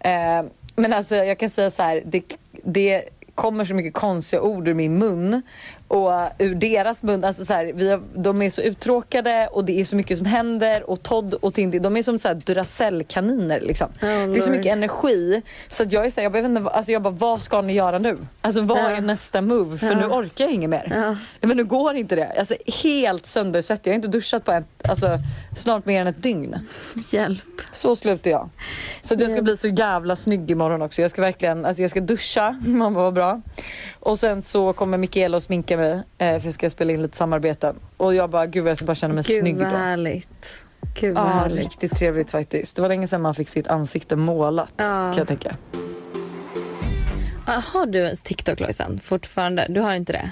Eh, 0.00 0.42
men 0.76 0.92
alltså 0.92 1.14
jag 1.16 1.38
kan 1.38 1.50
säga 1.50 1.70
så 1.70 1.82
här, 1.82 2.02
det, 2.06 2.22
det 2.64 3.02
kommer 3.36 3.64
så 3.64 3.74
mycket 3.74 3.94
konstiga 3.94 4.42
ord 4.42 4.68
ur 4.68 4.74
min 4.74 4.98
mun 4.98 5.42
och 5.88 6.10
ur 6.38 6.54
deras 6.54 7.02
mun. 7.02 7.24
Alltså 7.24 7.44
så 7.44 7.52
här, 7.52 7.72
vi 7.74 7.90
har, 7.90 8.02
de 8.14 8.42
är 8.42 8.50
så 8.50 8.62
uttråkade 8.62 9.48
och 9.52 9.64
det 9.64 9.80
är 9.80 9.84
så 9.84 9.96
mycket 9.96 10.16
som 10.18 10.26
händer 10.26 10.90
och 10.90 11.02
Todd 11.02 11.34
och 11.34 11.54
Tindy 11.54 11.78
de 11.78 11.96
är 11.96 12.02
som 12.02 12.18
så 12.18 12.28
här 12.28 12.34
Duracell-kaniner 12.34 13.60
liksom. 13.60 13.88
Oh, 13.88 13.98
det 14.32 14.38
är 14.38 14.40
så 14.40 14.50
mycket 14.50 14.66
energi 14.72 15.42
så 15.68 15.82
att 15.82 15.92
jag 15.92 16.06
är 16.06 16.10
så 16.10 16.20
här, 16.20 16.30
jag 16.36 16.44
inte, 16.44 16.60
vad- 16.62 16.72
alltså 16.72 16.92
jag 16.92 17.02
bara 17.02 17.14
vad 17.14 17.42
ska 17.42 17.62
ni 17.62 17.72
göra 17.72 17.98
nu? 17.98 18.16
Alltså 18.40 18.60
vad 18.60 18.78
Ja. 18.78 18.88
är 18.90 19.00
nästa 19.00 19.42
move? 19.42 19.78
För 19.78 19.86
Ja. 19.86 19.94
nu 19.98 20.06
orkar 20.06 20.44
jag 20.44 20.54
inget 20.54 20.70
mer. 20.70 20.92
Ja. 21.40 21.46
Men 21.48 21.56
nu 21.56 21.64
går 21.64 21.94
inte 21.96 22.16
det. 22.16 22.32
Alltså 22.38 22.54
helt 22.82 23.26
söndersvettig. 23.26 23.90
Jag 23.90 23.92
har 23.92 23.96
inte 23.96 24.08
duschat 24.08 24.44
på 24.44 24.52
ett, 24.52 24.88
alltså, 24.88 25.18
snart 25.56 25.86
mer 25.86 26.00
än 26.00 26.06
ett 26.06 26.22
dygn. 26.22 26.56
Hjälp. 27.12 27.42
Så 27.72 27.96
slutar 27.96 28.30
jag. 28.30 28.48
Så 29.02 29.14
att 29.14 29.20
jag 29.20 29.30
ska 29.32 29.42
bli 29.42 29.56
så 29.56 29.66
jävla 29.68 30.16
snygg 30.16 30.50
imorgon 30.50 30.82
också. 30.82 31.02
Jag 31.02 31.10
ska 31.10 31.22
verkligen, 31.22 31.64
alltså 31.64 31.82
jag 31.82 31.90
ska 31.90 32.00
duscha, 32.00 32.60
mamma 32.66 33.00
var 33.02 33.12
bra. 33.12 33.25
Och 34.00 34.18
sen 34.18 34.42
så 34.42 34.72
kommer 34.72 34.98
Mikaela 34.98 35.36
och 35.36 35.42
sminka 35.42 35.76
mig 35.76 35.92
eh, 36.18 36.38
för 36.40 36.46
jag 36.46 36.54
ska 36.54 36.70
spela 36.70 36.92
in 36.92 37.02
lite 37.02 37.16
samarbeten. 37.16 37.76
Och 37.96 38.14
jag 38.14 38.30
bara, 38.30 38.46
gud 38.46 38.66
jag 38.68 38.76
ska 38.76 38.86
bara 38.86 38.94
känna 38.94 39.14
mig 39.14 39.24
Gud 39.26 39.38
snygg 39.40 39.56
vad 39.56 39.66
då. 39.66 39.76
härligt. 39.76 40.62
Gud 41.00 41.14
vad 41.14 41.24
Ja, 41.24 41.28
härligt. 41.28 41.58
riktigt 41.58 41.96
trevligt 41.96 42.30
faktiskt. 42.30 42.76
Det 42.76 42.82
var 42.82 42.88
länge 42.88 43.06
sedan 43.06 43.22
man 43.22 43.34
fick 43.34 43.48
sitt 43.48 43.68
ansikte 43.68 44.16
målat 44.16 44.72
Ja. 44.76 44.84
kan 44.84 45.16
jag 45.16 45.28
tänka. 45.28 45.56
Ah, 47.46 47.60
Har 47.72 47.86
du 47.86 47.98
ens 47.98 48.22
TikTok 48.22 48.60
Lojsan? 48.60 49.00
Fortfarande? 49.02 49.66
Du 49.68 49.80
har 49.80 49.94
inte 49.94 50.12
det? 50.12 50.30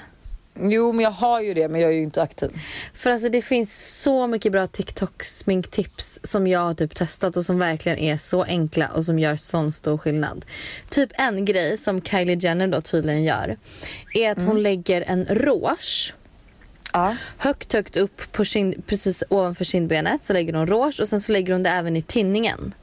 Jo 0.59 0.91
men 0.91 1.03
jag 1.03 1.11
har 1.11 1.41
ju 1.41 1.53
det 1.53 1.67
men 1.67 1.81
jag 1.81 1.91
är 1.91 1.95
ju 1.95 2.03
inte 2.03 2.21
aktiv. 2.21 2.49
För 2.93 3.09
alltså 3.09 3.29
det 3.29 3.41
finns 3.41 4.01
så 4.01 4.27
mycket 4.27 4.51
bra 4.51 4.65
TikTok-sminktips 4.65 6.19
som 6.23 6.47
jag 6.47 6.59
har 6.59 6.73
typ 6.73 6.95
testat 6.95 7.37
och 7.37 7.45
som 7.45 7.59
verkligen 7.59 7.97
är 7.97 8.17
så 8.17 8.43
enkla 8.43 8.87
och 8.87 9.05
som 9.05 9.19
gör 9.19 9.35
sån 9.35 9.71
stor 9.71 9.97
skillnad. 9.97 10.45
Typ 10.89 11.09
en 11.13 11.45
grej 11.45 11.77
som 11.77 12.01
Kylie 12.01 12.37
Jenner 12.39 12.67
då 12.67 12.81
tydligen 12.81 13.23
gör 13.23 13.57
är 14.13 14.31
att 14.31 14.43
hon 14.43 14.63
lägger 14.63 15.01
en 15.01 15.25
rouge 15.25 16.13
Ja. 16.93 17.15
högt, 17.37 17.73
högt 17.73 17.97
upp 17.97 18.31
på 18.31 18.45
kind, 18.45 18.87
precis 18.87 19.23
ovanför 19.29 19.65
kindbenet 19.65 20.23
så 20.23 20.33
lägger 20.33 20.53
hon 20.53 20.67
rouge 20.67 20.99
och 21.01 21.07
sen 21.07 21.21
så 21.21 21.31
lägger 21.31 21.53
hon 21.53 21.63
det 21.63 21.69
även 21.69 21.95
i 21.95 22.01
tinningen. 22.01 22.73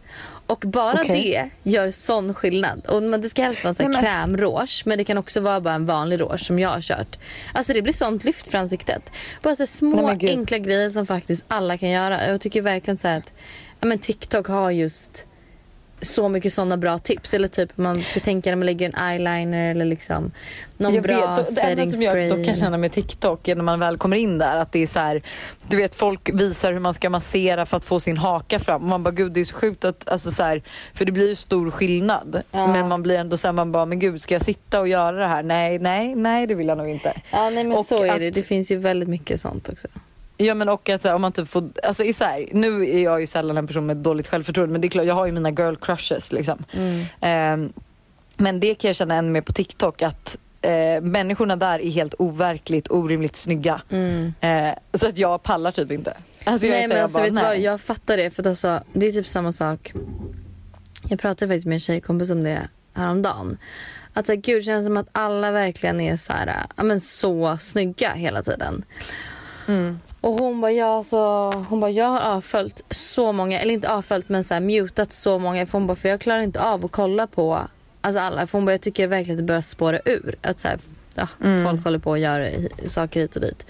Och 0.52 0.64
bara 0.66 1.00
Okej. 1.00 1.50
det 1.64 1.70
gör 1.70 1.90
sån 1.90 2.34
skillnad. 2.34 2.86
Och 2.86 3.20
det 3.20 3.28
ska 3.28 3.42
helst 3.42 3.64
vara 3.64 3.74
en 3.78 3.94
krämrouge 3.94 4.82
men 4.84 4.98
det 4.98 5.04
kan 5.04 5.18
också 5.18 5.40
vara 5.40 5.60
bara 5.60 5.74
en 5.74 5.86
vanlig 5.86 6.20
rouge 6.20 6.40
som 6.40 6.58
jag 6.58 6.68
har 6.68 6.80
kört. 6.80 7.18
Alltså 7.54 7.72
det 7.72 7.82
blir 7.82 7.92
sånt 7.92 8.24
lyft 8.24 8.48
för 8.48 8.58
ansiktet. 8.58 9.10
Bara 9.42 9.56
så 9.56 9.66
små 9.66 10.12
Nej, 10.12 10.28
enkla 10.28 10.58
grejer 10.58 10.90
som 10.90 11.06
faktiskt 11.06 11.44
alla 11.48 11.78
kan 11.78 11.90
göra. 11.90 12.28
Jag 12.28 12.40
tycker 12.40 12.62
verkligen 12.62 12.98
så 12.98 13.08
att 13.08 13.32
ja, 13.80 13.86
men 13.86 13.98
TikTok 13.98 14.46
har 14.46 14.70
just 14.70 15.26
så 16.02 16.28
mycket 16.28 16.52
sådana 16.52 16.76
bra 16.76 16.98
tips. 16.98 17.34
Eller 17.34 17.48
typ 17.48 17.76
man 17.78 18.02
ska 18.02 18.20
tänka 18.20 18.50
när 18.50 18.56
man 18.56 18.66
lägger 18.66 18.86
en 18.94 19.08
eyeliner 19.08 19.70
eller 19.70 19.84
liksom 19.84 20.30
någon 20.76 20.94
jag 20.94 21.02
bra 21.02 21.34
vet, 21.36 21.54
det 21.56 21.60
enda 21.60 21.86
som 21.86 22.02
jag 22.02 22.30
dock 22.30 22.44
kan 22.46 22.56
känna 22.56 22.78
med 22.78 22.92
TikTok 22.92 23.48
är 23.48 23.54
när 23.56 23.62
man 23.64 23.80
väl 23.80 23.98
kommer 23.98 24.16
in 24.16 24.38
där 24.38 24.56
att 24.56 24.72
det 24.72 24.78
är 24.82 24.86
så 24.86 24.98
här, 24.98 25.22
du 25.68 25.76
vet 25.76 25.94
folk 25.94 26.30
visar 26.34 26.72
hur 26.72 26.80
man 26.80 26.94
ska 26.94 27.10
massera 27.10 27.66
för 27.66 27.76
att 27.76 27.84
få 27.84 28.00
sin 28.00 28.16
haka 28.16 28.58
fram 28.58 28.82
och 28.82 28.88
man 28.88 29.02
bara 29.02 29.10
gud 29.10 29.32
det 29.32 29.40
är 29.40 29.44
så 29.44 29.54
sjukt 29.54 29.84
att, 29.84 30.08
alltså 30.08 30.30
så 30.30 30.42
här, 30.42 30.62
för 30.94 31.04
det 31.04 31.12
blir 31.12 31.28
ju 31.28 31.34
stor 31.36 31.70
skillnad. 31.70 32.42
Ja. 32.50 32.66
Men 32.66 32.88
man 32.88 33.02
blir 33.02 33.18
ändå 33.18 33.36
såhär, 33.36 33.52
man 33.52 33.72
bara 33.72 33.84
men 33.86 33.98
gud 33.98 34.22
ska 34.22 34.34
jag 34.34 34.42
sitta 34.42 34.80
och 34.80 34.88
göra 34.88 35.16
det 35.16 35.26
här? 35.28 35.42
Nej, 35.42 35.78
nej, 35.78 36.14
nej 36.14 36.46
det 36.46 36.54
vill 36.54 36.68
jag 36.68 36.78
nog 36.78 36.88
inte. 36.88 37.12
Ja 37.30 37.50
nej 37.50 37.64
men 37.64 37.76
Och 37.78 37.86
så 37.86 38.04
är 38.04 38.12
att- 38.12 38.18
det. 38.18 38.30
Det 38.30 38.42
finns 38.42 38.70
ju 38.70 38.76
väldigt 38.76 39.08
mycket 39.08 39.40
sånt 39.40 39.68
också. 39.68 39.88
Ja 40.42 40.54
men 40.54 40.68
och 40.68 40.88
att 40.88 41.04
här, 41.04 41.14
om 41.14 41.22
man 41.22 41.32
typ 41.32 41.48
får, 41.48 41.70
alltså 41.82 42.04
i 42.04 42.12
så 42.12 42.24
här, 42.24 42.48
nu 42.52 42.90
är 42.90 43.02
jag 43.02 43.20
ju 43.20 43.26
sällan 43.26 43.58
en 43.58 43.66
person 43.66 43.86
med 43.86 43.96
dåligt 43.96 44.28
självförtroende 44.28 44.72
men 44.72 44.80
det 44.80 44.86
är 44.86 44.90
klart 44.90 45.06
jag 45.06 45.14
har 45.14 45.26
ju 45.26 45.32
mina 45.32 45.50
girl 45.50 45.74
crushes 45.74 46.32
liksom. 46.32 46.64
Mm. 46.72 47.04
Ehm, 47.20 47.72
men 48.36 48.60
det 48.60 48.74
kan 48.74 48.88
jag 48.88 48.96
känna 48.96 49.14
än 49.14 49.32
mer 49.32 49.40
på 49.40 49.52
TikTok 49.52 50.02
att 50.02 50.38
eh, 50.62 51.00
människorna 51.02 51.56
där 51.56 51.78
är 51.78 51.90
helt 51.90 52.14
overkligt 52.18 52.90
orimligt 52.90 53.36
snygga. 53.36 53.82
Mm. 53.90 54.34
Eh, 54.40 54.74
så 54.94 55.08
att 55.08 55.18
jag 55.18 55.42
pallar 55.42 55.70
typ 55.70 55.92
inte. 55.92 56.16
Alltså 56.44 56.66
nej 56.66 56.88
men 56.88 57.02
alltså 57.02 57.18
jag 57.18 57.24
vet 57.24 57.34
du 57.34 57.40
bara, 57.40 57.48
vad, 57.48 57.58
jag 57.58 57.80
fattar 57.80 58.16
det 58.16 58.30
för 58.30 58.42
att 58.42 58.46
alltså, 58.46 58.80
det 58.92 59.06
är 59.06 59.12
typ 59.12 59.26
samma 59.26 59.52
sak. 59.52 59.92
Jag 61.08 61.20
pratade 61.20 61.48
faktiskt 61.48 61.66
med 61.66 61.74
en 61.74 61.80
tjejkompis 61.80 62.30
om 62.30 62.44
det 62.44 62.68
häromdagen. 62.94 63.58
Att 64.14 64.26
så 64.26 64.32
här, 64.32 64.40
gud 64.40 64.58
det 64.58 64.62
känns 64.62 64.86
som 64.86 64.96
att 64.96 65.08
alla 65.12 65.50
verkligen 65.50 66.00
är 66.00 66.16
så 66.16 66.32
här, 66.32 66.66
ja 66.76 66.82
men 66.82 67.00
så 67.00 67.58
snygga 67.60 68.12
hela 68.12 68.42
tiden. 68.42 68.84
Mm. 69.68 69.98
Och 70.20 70.32
hon 70.32 70.60
bara, 70.60 70.72
ja, 70.72 71.04
så, 71.04 71.50
hon 71.68 71.80
bara, 71.80 71.90
jag 71.90 72.06
har 72.06 72.20
avföljt 72.20 72.84
så 72.90 73.32
många, 73.32 73.60
eller 73.60 73.74
inte 73.74 73.90
avföljt 73.92 74.28
men 74.28 74.44
så 74.44 74.54
här, 74.54 74.60
mutat 74.60 75.12
så 75.12 75.38
många. 75.38 75.66
För 75.66 75.72
hon 75.78 75.86
bara, 75.86 75.94
för 75.96 76.08
jag 76.08 76.20
klarar 76.20 76.40
inte 76.40 76.60
av 76.62 76.84
att 76.84 76.90
kolla 76.92 77.26
på 77.26 77.60
alltså 78.00 78.20
alla. 78.20 78.46
För 78.46 78.58
hon 78.58 78.64
bara, 78.64 78.72
jag 78.72 78.80
tycker 78.80 79.06
verkligen 79.06 79.34
att 79.36 79.42
det 79.42 79.46
börjar 79.46 79.60
spåra 79.60 80.00
ur. 80.04 80.34
Att 80.42 80.60
så 80.60 80.68
här, 80.68 80.78
ja, 81.14 81.28
Mm. 81.44 81.64
folk 81.64 81.84
håller 81.84 81.98
på 81.98 82.12
att 82.12 82.20
göra 82.20 82.44
hi- 82.48 82.88
saker 82.88 83.20
hit 83.20 83.36
och 83.36 83.42
dit. 83.42 83.66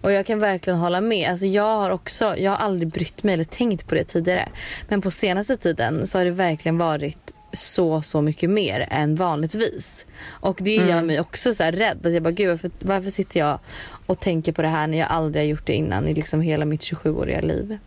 Och 0.00 0.12
jag 0.12 0.26
kan 0.26 0.38
verkligen 0.38 0.78
hålla 0.78 1.00
med. 1.00 1.30
Alltså 1.30 1.46
jag 1.46 1.76
har 1.76 1.90
också, 1.90 2.36
jag 2.36 2.50
har 2.50 2.58
aldrig 2.58 2.88
brytt 2.88 3.22
mig 3.22 3.34
eller 3.34 3.44
tänkt 3.44 3.86
på 3.88 3.94
det 3.94 4.04
tidigare. 4.04 4.48
Men 4.88 5.00
på 5.02 5.10
senaste 5.10 5.56
tiden 5.56 6.06
så 6.06 6.18
har 6.18 6.24
det 6.24 6.30
verkligen 6.30 6.78
varit 6.78 7.33
så, 7.54 8.02
så 8.02 8.20
mycket 8.22 8.50
mer 8.50 8.86
än 8.90 9.14
vanligtvis. 9.14 10.06
Och 10.28 10.58
det 10.62 10.74
gör 10.74 10.84
Mm. 10.92 11.06
mig 11.06 11.20
också 11.20 11.54
så 11.54 11.62
här 11.62 11.72
rädd. 11.72 12.06
Att 12.06 12.12
jag 12.12 12.22
bara, 12.22 12.30
gud 12.30 12.48
varför, 12.50 12.70
varför 12.78 13.10
sitter 13.10 13.40
jag 13.40 13.58
och 14.06 14.18
tänker 14.20 14.52
på 14.52 14.62
det 14.62 14.68
här 14.68 14.86
när 14.86 14.98
jag 14.98 15.08
aldrig 15.10 15.44
har 15.44 15.48
gjort 15.48 15.66
det 15.66 15.72
innan 15.74 16.08
i 16.08 16.14
liksom 16.14 16.40
hela 16.40 16.64
mitt 16.64 16.80
27-åriga 16.80 17.40
liv. 17.40 17.78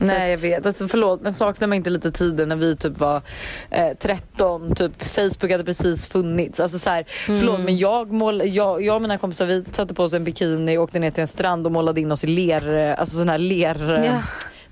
Så 0.00 0.04
Nej 0.06 0.30
jag 0.30 0.38
vet, 0.38 0.66
alltså 0.66 0.88
förlåt 0.88 1.22
men 1.22 1.32
saknar 1.32 1.68
man 1.68 1.76
inte 1.76 1.90
lite 1.90 2.12
tiden 2.12 2.48
när 2.48 2.56
vi 2.56 2.76
typ 2.76 2.98
var 2.98 3.22
eh, 3.70 3.88
13, 4.00 4.74
typ 4.74 5.02
Facebook 5.08 5.50
hade 5.52 5.64
precis 5.64 6.06
funnits. 6.06 6.60
Alltså 6.60 6.78
så 6.78 6.90
här, 6.90 7.04
Mm. 7.28 7.40
förlåt 7.40 7.60
men 7.60 7.78
jag, 7.78 8.12
mål, 8.12 8.42
jag, 8.44 8.82
jag 8.82 8.96
och 8.96 9.02
mina 9.02 9.18
kompisar 9.18 9.46
vi 9.46 9.64
satte 9.72 9.94
på 9.94 10.02
oss 10.02 10.12
en 10.12 10.24
bikini, 10.24 10.78
åkte 10.78 10.98
ner 10.98 11.10
till 11.10 11.20
en 11.22 11.28
strand 11.28 11.66
och 11.66 11.72
målade 11.72 12.00
in 12.00 12.12
oss 12.12 12.24
i 12.24 12.26
ler, 12.26 12.74
eh, 12.74 12.98
alltså 13.00 13.16
sån 13.16 13.28
här 13.28 13.38
ler, 13.38 13.94
eh, 13.98 14.04
Ja. 14.06 14.22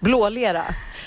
blålera. 0.01 0.63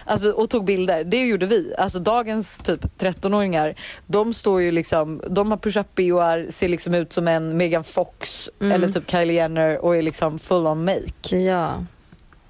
Alltså, 0.09 0.31
och 0.31 0.49
tog 0.49 0.65
bilder. 0.65 1.03
Det 1.03 1.25
gjorde 1.25 1.45
vi. 1.45 1.73
Alltså 1.77 1.99
dagens 1.99 2.57
typ 2.57 2.85
13-åringar, 2.99 3.75
de 4.07 4.33
står 4.33 4.61
ju 4.61 4.71
liksom, 4.71 5.21
de 5.29 5.51
har 5.51 5.57
push-up 5.57 5.95
bhar, 5.95 6.45
ser 6.51 6.67
liksom 6.67 6.93
ut 6.93 7.13
som 7.13 7.27
en 7.27 7.57
Megan 7.57 7.83
Fox 7.83 8.49
Mm. 8.61 8.71
eller 8.71 8.91
typ 8.91 9.11
Kylie 9.11 9.33
Jenner 9.35 9.77
och 9.85 9.97
är 9.97 10.01
liksom 10.01 10.39
full 10.39 10.67
on 10.67 10.85
make. 10.85 11.37
Ja. 11.37 11.85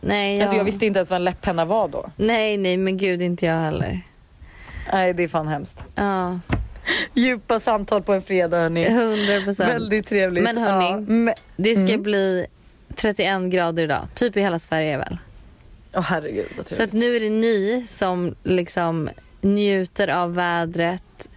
Nej, 0.01 0.35
ja. 0.37 0.41
Alltså 0.43 0.57
jag 0.57 0.63
visste 0.63 0.85
inte 0.85 0.99
ens 0.99 1.09
vad 1.09 1.15
en 1.17 1.23
läpppenna 1.23 1.65
var 1.65 1.87
då. 1.87 2.11
nej, 2.15 2.57
nej 2.57 2.77
men 2.77 2.97
gud 2.97 3.21
inte 3.21 3.45
jag 3.45 3.57
heller. 3.57 4.01
Nej 4.93 5.13
det 5.13 5.23
är 5.23 5.27
fan 5.27 5.47
hemskt. 5.47 5.83
Ja, 5.95 6.39
Djupa 7.13 7.59
samtal 7.59 8.01
på 8.03 8.13
en 8.13 8.21
fredag 8.21 8.57
hörni. 8.61 8.85
100 8.85 9.41
procent. 9.43 9.69
Väldigt 9.69 10.07
trevligt. 10.09 10.43
Men 10.43 10.57
hörni, 10.57 11.25
Ja, 11.27 11.33
Det 11.55 11.75
ska 11.75 11.87
Mm. 11.89 12.03
bli 12.03 12.45
31 12.95 13.49
grader 13.51 13.83
idag. 13.83 14.07
Typ 14.13 14.37
i 14.37 14.41
hela 14.41 14.59
Sverige 14.59 14.97
väl. 14.97 15.17
Åh 15.93 16.01
herregud 16.01 16.45
vad 16.57 16.67
Så 16.67 16.83
att 16.83 16.93
nu 16.93 17.15
är 17.15 17.19
det 17.19 17.29
ni 17.29 17.83
som 17.87 18.35
liksom 18.43 19.09
njuter 19.41 20.07
av 20.07 20.35
vädret. 20.35 21.29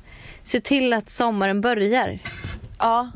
Se 0.43 0.61
till 0.61 0.93
att 0.93 1.09
sommaren 1.11 1.61
börjar. 1.61 2.19
Ja. 2.79 3.11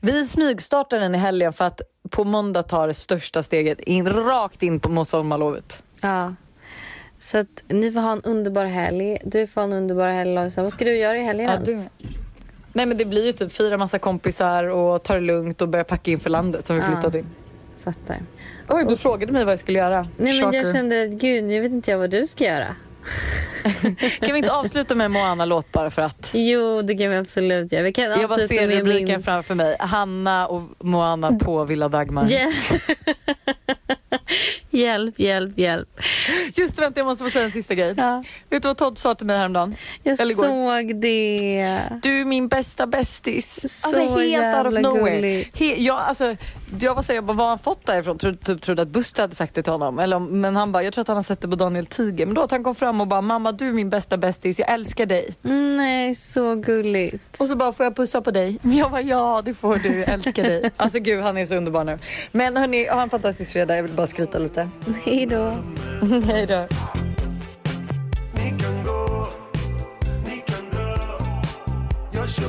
Vi 0.00 0.26
smygstartar 0.26 0.98
den 0.98 1.14
i 1.14 1.18
helgen 1.18 1.52
för 1.52 1.64
att 1.64 1.80
på 2.10 2.24
måndag 2.24 2.62
tar 2.62 2.88
det 2.88 2.94
största 2.94 3.42
steget 3.42 3.80
in, 3.80 4.08
rakt 4.08 4.62
in 4.62 4.80
på 4.80 5.04
sommarlovet. 5.04 5.82
Ja. 6.00 6.34
Så 7.18 7.38
att 7.38 7.62
ni 7.68 7.92
får 7.92 8.00
ha 8.00 8.12
en 8.12 8.22
underbar 8.22 8.64
helg. 8.64 9.18
Du 9.24 9.46
får 9.46 9.60
ha 9.60 9.66
en 9.68 9.72
underbar 9.72 10.08
helg 10.08 10.34
Lojsan. 10.34 10.64
Vad 10.64 10.72
ska 10.72 10.84
du 10.84 10.96
göra 10.96 11.18
i 11.18 11.22
helgen 11.24 11.46
Ja, 11.46 11.52
ens? 11.52 11.66
du. 11.98 12.06
Nej 12.72 12.86
men 12.86 12.96
det 12.96 13.04
blir 13.04 13.26
ju 13.26 13.32
typ 13.32 13.52
fira 13.52 13.76
massa 13.78 13.98
kompisar 13.98 14.64
och 14.64 15.02
ta 15.02 15.14
det 15.14 15.20
lugnt 15.20 15.62
och 15.62 15.68
börja 15.68 15.84
packa 15.84 16.10
inför 16.10 16.30
landet 16.30 16.66
som 16.66 16.76
vi 16.76 16.82
Ja. 16.82 16.88
flyttat 16.92 17.14
in. 17.14 17.26
Fattar. 17.84 18.16
Oj 18.68 18.84
du 18.88 18.96
frågade 18.96 19.32
mig 19.32 19.44
vad 19.44 19.52
jag 19.52 19.60
skulle 19.60 19.78
göra. 19.78 20.08
Nej 20.16 20.42
men 20.42 20.52
jag 20.52 20.74
kände, 20.74 21.06
gud 21.06 21.44
nu 21.44 21.60
vet 21.60 21.70
inte 21.70 21.90
jag 21.90 21.98
vad 21.98 22.10
du 22.10 22.26
ska 22.26 22.44
göra. 22.44 22.76
Kan 24.20 24.32
vi 24.32 24.38
inte 24.38 24.52
avsluta 24.52 24.94
med 24.94 25.04
en 25.04 25.12
Moana-låt 25.12 25.72
bara 25.72 25.90
för 25.90 26.02
att? 26.02 26.30
Jo 26.32 26.82
det 26.82 26.94
kan 26.94 27.10
vi 27.10 27.16
absolut 27.16 27.72
göra. 27.72 27.82
Vi 27.82 27.92
kan 27.92 28.04
Jag 28.04 28.28
bara 28.28 28.48
ser 28.48 28.68
rubriken 28.68 29.08
min... 29.08 29.22
framför 29.22 29.54
mig. 29.54 29.76
Hanna 29.78 30.46
och 30.46 30.62
Moana 30.78 31.32
på 31.32 31.64
Villa 31.64 31.88
Dagmar. 31.88 32.26
Hjälp. 32.26 32.54
hjälp, 34.70 35.18
hjälp, 35.18 35.58
hjälp. 35.58 35.88
Just 36.54 36.76
det, 36.76 36.82
vänta 36.82 37.00
jag 37.00 37.04
måste 37.06 37.24
få 37.24 37.30
säga 37.30 37.44
en 37.44 37.52
sista 37.52 37.74
grej. 37.74 37.94
Ja. 37.96 38.24
Vet 38.50 38.62
du 38.62 38.68
vad 38.68 38.76
Todd 38.76 38.98
sa 38.98 39.14
till 39.14 39.26
mig 39.26 39.36
häromdagen? 39.38 39.76
Jag 40.02 40.20
Eller 40.20 40.32
igår. 40.32 40.42
såg 40.42 41.00
det. 41.00 41.84
Du 42.02 42.20
är 42.20 42.24
min 42.24 42.48
bästa 42.48 42.86
bästis. 42.86 43.72
Så 43.82 43.88
Alltså 43.88 44.18
helt 44.18 44.66
out 44.66 44.74
of 44.74 44.80
nowhere. 44.82 45.44
He, 45.54 45.74
jag, 45.82 45.96
alltså, 45.98 46.36
jag 46.80 46.94
var 46.94 47.02
såhär, 47.02 47.14
jag 47.14 47.24
bara, 47.24 47.36
vad 47.36 47.46
har 47.46 47.50
han 47.50 47.58
fått 47.58 47.86
därifrån? 47.86 48.18
Trodde, 48.18 48.38
typ, 48.44 48.62
trodde 48.62 48.82
att 48.82 48.88
Buster 48.88 49.22
hade 49.22 49.34
sagt 49.34 49.54
det 49.54 49.62
till 49.62 49.72
honom. 49.72 49.98
Eller, 49.98 50.18
men 50.18 50.56
han 50.56 50.72
bara, 50.72 50.82
jag 50.82 50.92
tror 50.92 51.02
att 51.02 51.08
han 51.08 51.16
har 51.16 51.22
sett 51.22 51.40
det 51.40 51.48
på 51.48 51.56
Daniel 51.56 51.86
Tiger. 51.86 52.26
Men 52.26 52.34
då 52.34 52.42
att 52.42 52.50
han 52.50 52.64
kom 52.64 52.74
fram 52.74 53.00
och 53.00 53.06
bara, 53.06 53.20
mamma 53.20 53.52
du 53.52 53.68
är 53.68 53.72
min 53.72 53.90
bästa 53.90 54.16
bästis, 54.16 54.58
jag 54.58 54.72
älskar 54.72 55.06
dig. 55.06 55.34
Mm, 55.44 55.76
Nej, 55.76 56.14
så 56.14 56.54
gulligt. 56.54 57.24
Och 57.38 57.46
så 57.46 57.56
bara, 57.56 57.72
får 57.72 57.84
jag 57.84 57.96
pussa 57.96 58.20
på 58.20 58.30
dig? 58.30 58.58
Jag 58.62 58.90
bara, 58.90 59.00
ja 59.02 59.42
det 59.44 59.54
får 59.54 59.76
du, 59.78 59.98
jag 59.98 60.08
älskar 60.08 60.42
dig. 60.42 60.70
Alltså 60.76 60.98
gud 60.98 61.22
han 61.22 61.36
är 61.38 61.46
så 61.46 61.54
underbar 61.54 61.84
nu. 61.84 61.98
Men 62.32 62.56
hörni, 62.56 62.88
ha 62.88 63.02
en 63.02 63.10
fantastisk 63.10 63.52
fredag, 63.52 63.76
jag 63.76 63.82
vill 63.82 63.92
bara 63.92 64.06
skryta 64.06 64.38
lite. 64.38 64.57
Hej 65.04 65.26
då. 65.26 65.54
Hej 66.26 66.46
då. 66.46 66.66
Ni 68.34 68.50
kan 68.58 68.84
gå, 68.84 69.28
ni 70.24 70.42
kan 70.46 70.70
dra 70.72 71.18
Jag 72.12 72.28
kör 72.28 72.48